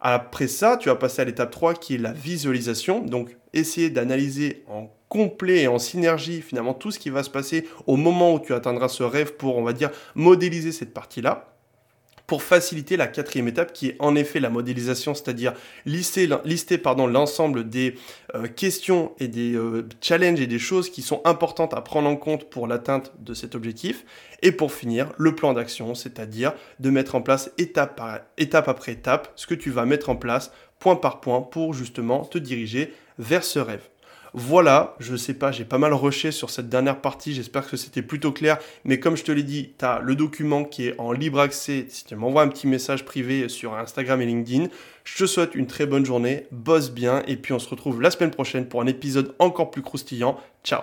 Après 0.00 0.46
ça, 0.46 0.76
tu 0.76 0.88
vas 0.88 0.96
passer 0.96 1.22
à 1.22 1.24
l'étape 1.24 1.50
3 1.50 1.74
qui 1.74 1.94
est 1.94 1.98
la 1.98 2.12
visualisation. 2.12 3.00
Donc, 3.00 3.36
essayer 3.52 3.90
d'analyser 3.90 4.64
en 4.68 4.90
complet 5.08 5.62
et 5.62 5.68
en 5.68 5.78
synergie 5.78 6.42
finalement 6.42 6.74
tout 6.74 6.90
ce 6.90 6.98
qui 6.98 7.10
va 7.10 7.22
se 7.22 7.30
passer 7.30 7.66
au 7.86 7.96
moment 7.96 8.34
où 8.34 8.40
tu 8.40 8.52
atteindras 8.52 8.88
ce 8.88 9.02
rêve 9.02 9.34
pour, 9.34 9.56
on 9.56 9.62
va 9.62 9.72
dire, 9.72 9.90
modéliser 10.14 10.70
cette 10.70 10.92
partie-là 10.92 11.57
pour 12.28 12.42
faciliter 12.42 12.98
la 12.98 13.06
quatrième 13.06 13.48
étape 13.48 13.72
qui 13.72 13.88
est 13.88 13.96
en 14.00 14.14
effet 14.14 14.38
la 14.38 14.50
modélisation, 14.50 15.14
c'est-à-dire 15.14 15.54
lister, 15.86 16.28
lister 16.44 16.80
l'ensemble 17.08 17.70
des 17.70 17.94
euh, 18.34 18.46
questions 18.46 19.12
et 19.18 19.28
des 19.28 19.54
euh, 19.54 19.88
challenges 20.02 20.38
et 20.38 20.46
des 20.46 20.58
choses 20.58 20.90
qui 20.90 21.00
sont 21.00 21.22
importantes 21.24 21.72
à 21.72 21.80
prendre 21.80 22.08
en 22.08 22.16
compte 22.16 22.50
pour 22.50 22.66
l'atteinte 22.66 23.12
de 23.18 23.32
cet 23.32 23.54
objectif. 23.54 24.04
Et 24.42 24.52
pour 24.52 24.72
finir, 24.72 25.10
le 25.16 25.34
plan 25.34 25.54
d'action, 25.54 25.94
c'est-à-dire 25.94 26.52
de 26.80 26.90
mettre 26.90 27.14
en 27.14 27.22
place 27.22 27.50
étape, 27.56 27.96
par, 27.96 28.20
étape 28.36 28.68
après 28.68 28.92
étape 28.92 29.32
ce 29.34 29.46
que 29.46 29.54
tu 29.54 29.70
vas 29.70 29.86
mettre 29.86 30.10
en 30.10 30.16
place 30.16 30.52
point 30.78 30.96
par 30.96 31.20
point 31.20 31.40
pour 31.40 31.72
justement 31.72 32.26
te 32.26 32.36
diriger 32.36 32.92
vers 33.18 33.42
ce 33.42 33.58
rêve. 33.58 33.88
Voilà, 34.40 34.94
je 35.00 35.16
sais 35.16 35.34
pas, 35.34 35.50
j'ai 35.50 35.64
pas 35.64 35.78
mal 35.78 35.92
rushé 35.92 36.30
sur 36.30 36.50
cette 36.50 36.68
dernière 36.68 37.00
partie, 37.00 37.34
j'espère 37.34 37.68
que 37.68 37.76
c'était 37.76 38.02
plutôt 38.02 38.30
clair, 38.30 38.58
mais 38.84 39.00
comme 39.00 39.16
je 39.16 39.24
te 39.24 39.32
l'ai 39.32 39.42
dit, 39.42 39.72
tu 39.76 39.84
as 39.84 39.98
le 39.98 40.14
document 40.14 40.62
qui 40.62 40.86
est 40.86 40.94
en 41.00 41.10
libre 41.10 41.40
accès, 41.40 41.86
si 41.88 42.04
tu 42.04 42.14
m'envoies 42.14 42.42
un 42.42 42.48
petit 42.48 42.68
message 42.68 43.04
privé 43.04 43.48
sur 43.48 43.74
Instagram 43.74 44.22
et 44.22 44.26
LinkedIn, 44.26 44.68
je 45.02 45.18
te 45.18 45.26
souhaite 45.26 45.56
une 45.56 45.66
très 45.66 45.86
bonne 45.86 46.06
journée, 46.06 46.46
bosse 46.52 46.92
bien, 46.92 47.24
et 47.26 47.34
puis 47.34 47.52
on 47.52 47.58
se 47.58 47.68
retrouve 47.68 48.00
la 48.00 48.12
semaine 48.12 48.30
prochaine 48.30 48.68
pour 48.68 48.80
un 48.80 48.86
épisode 48.86 49.34
encore 49.40 49.72
plus 49.72 49.82
croustillant. 49.82 50.38
Ciao 50.62 50.82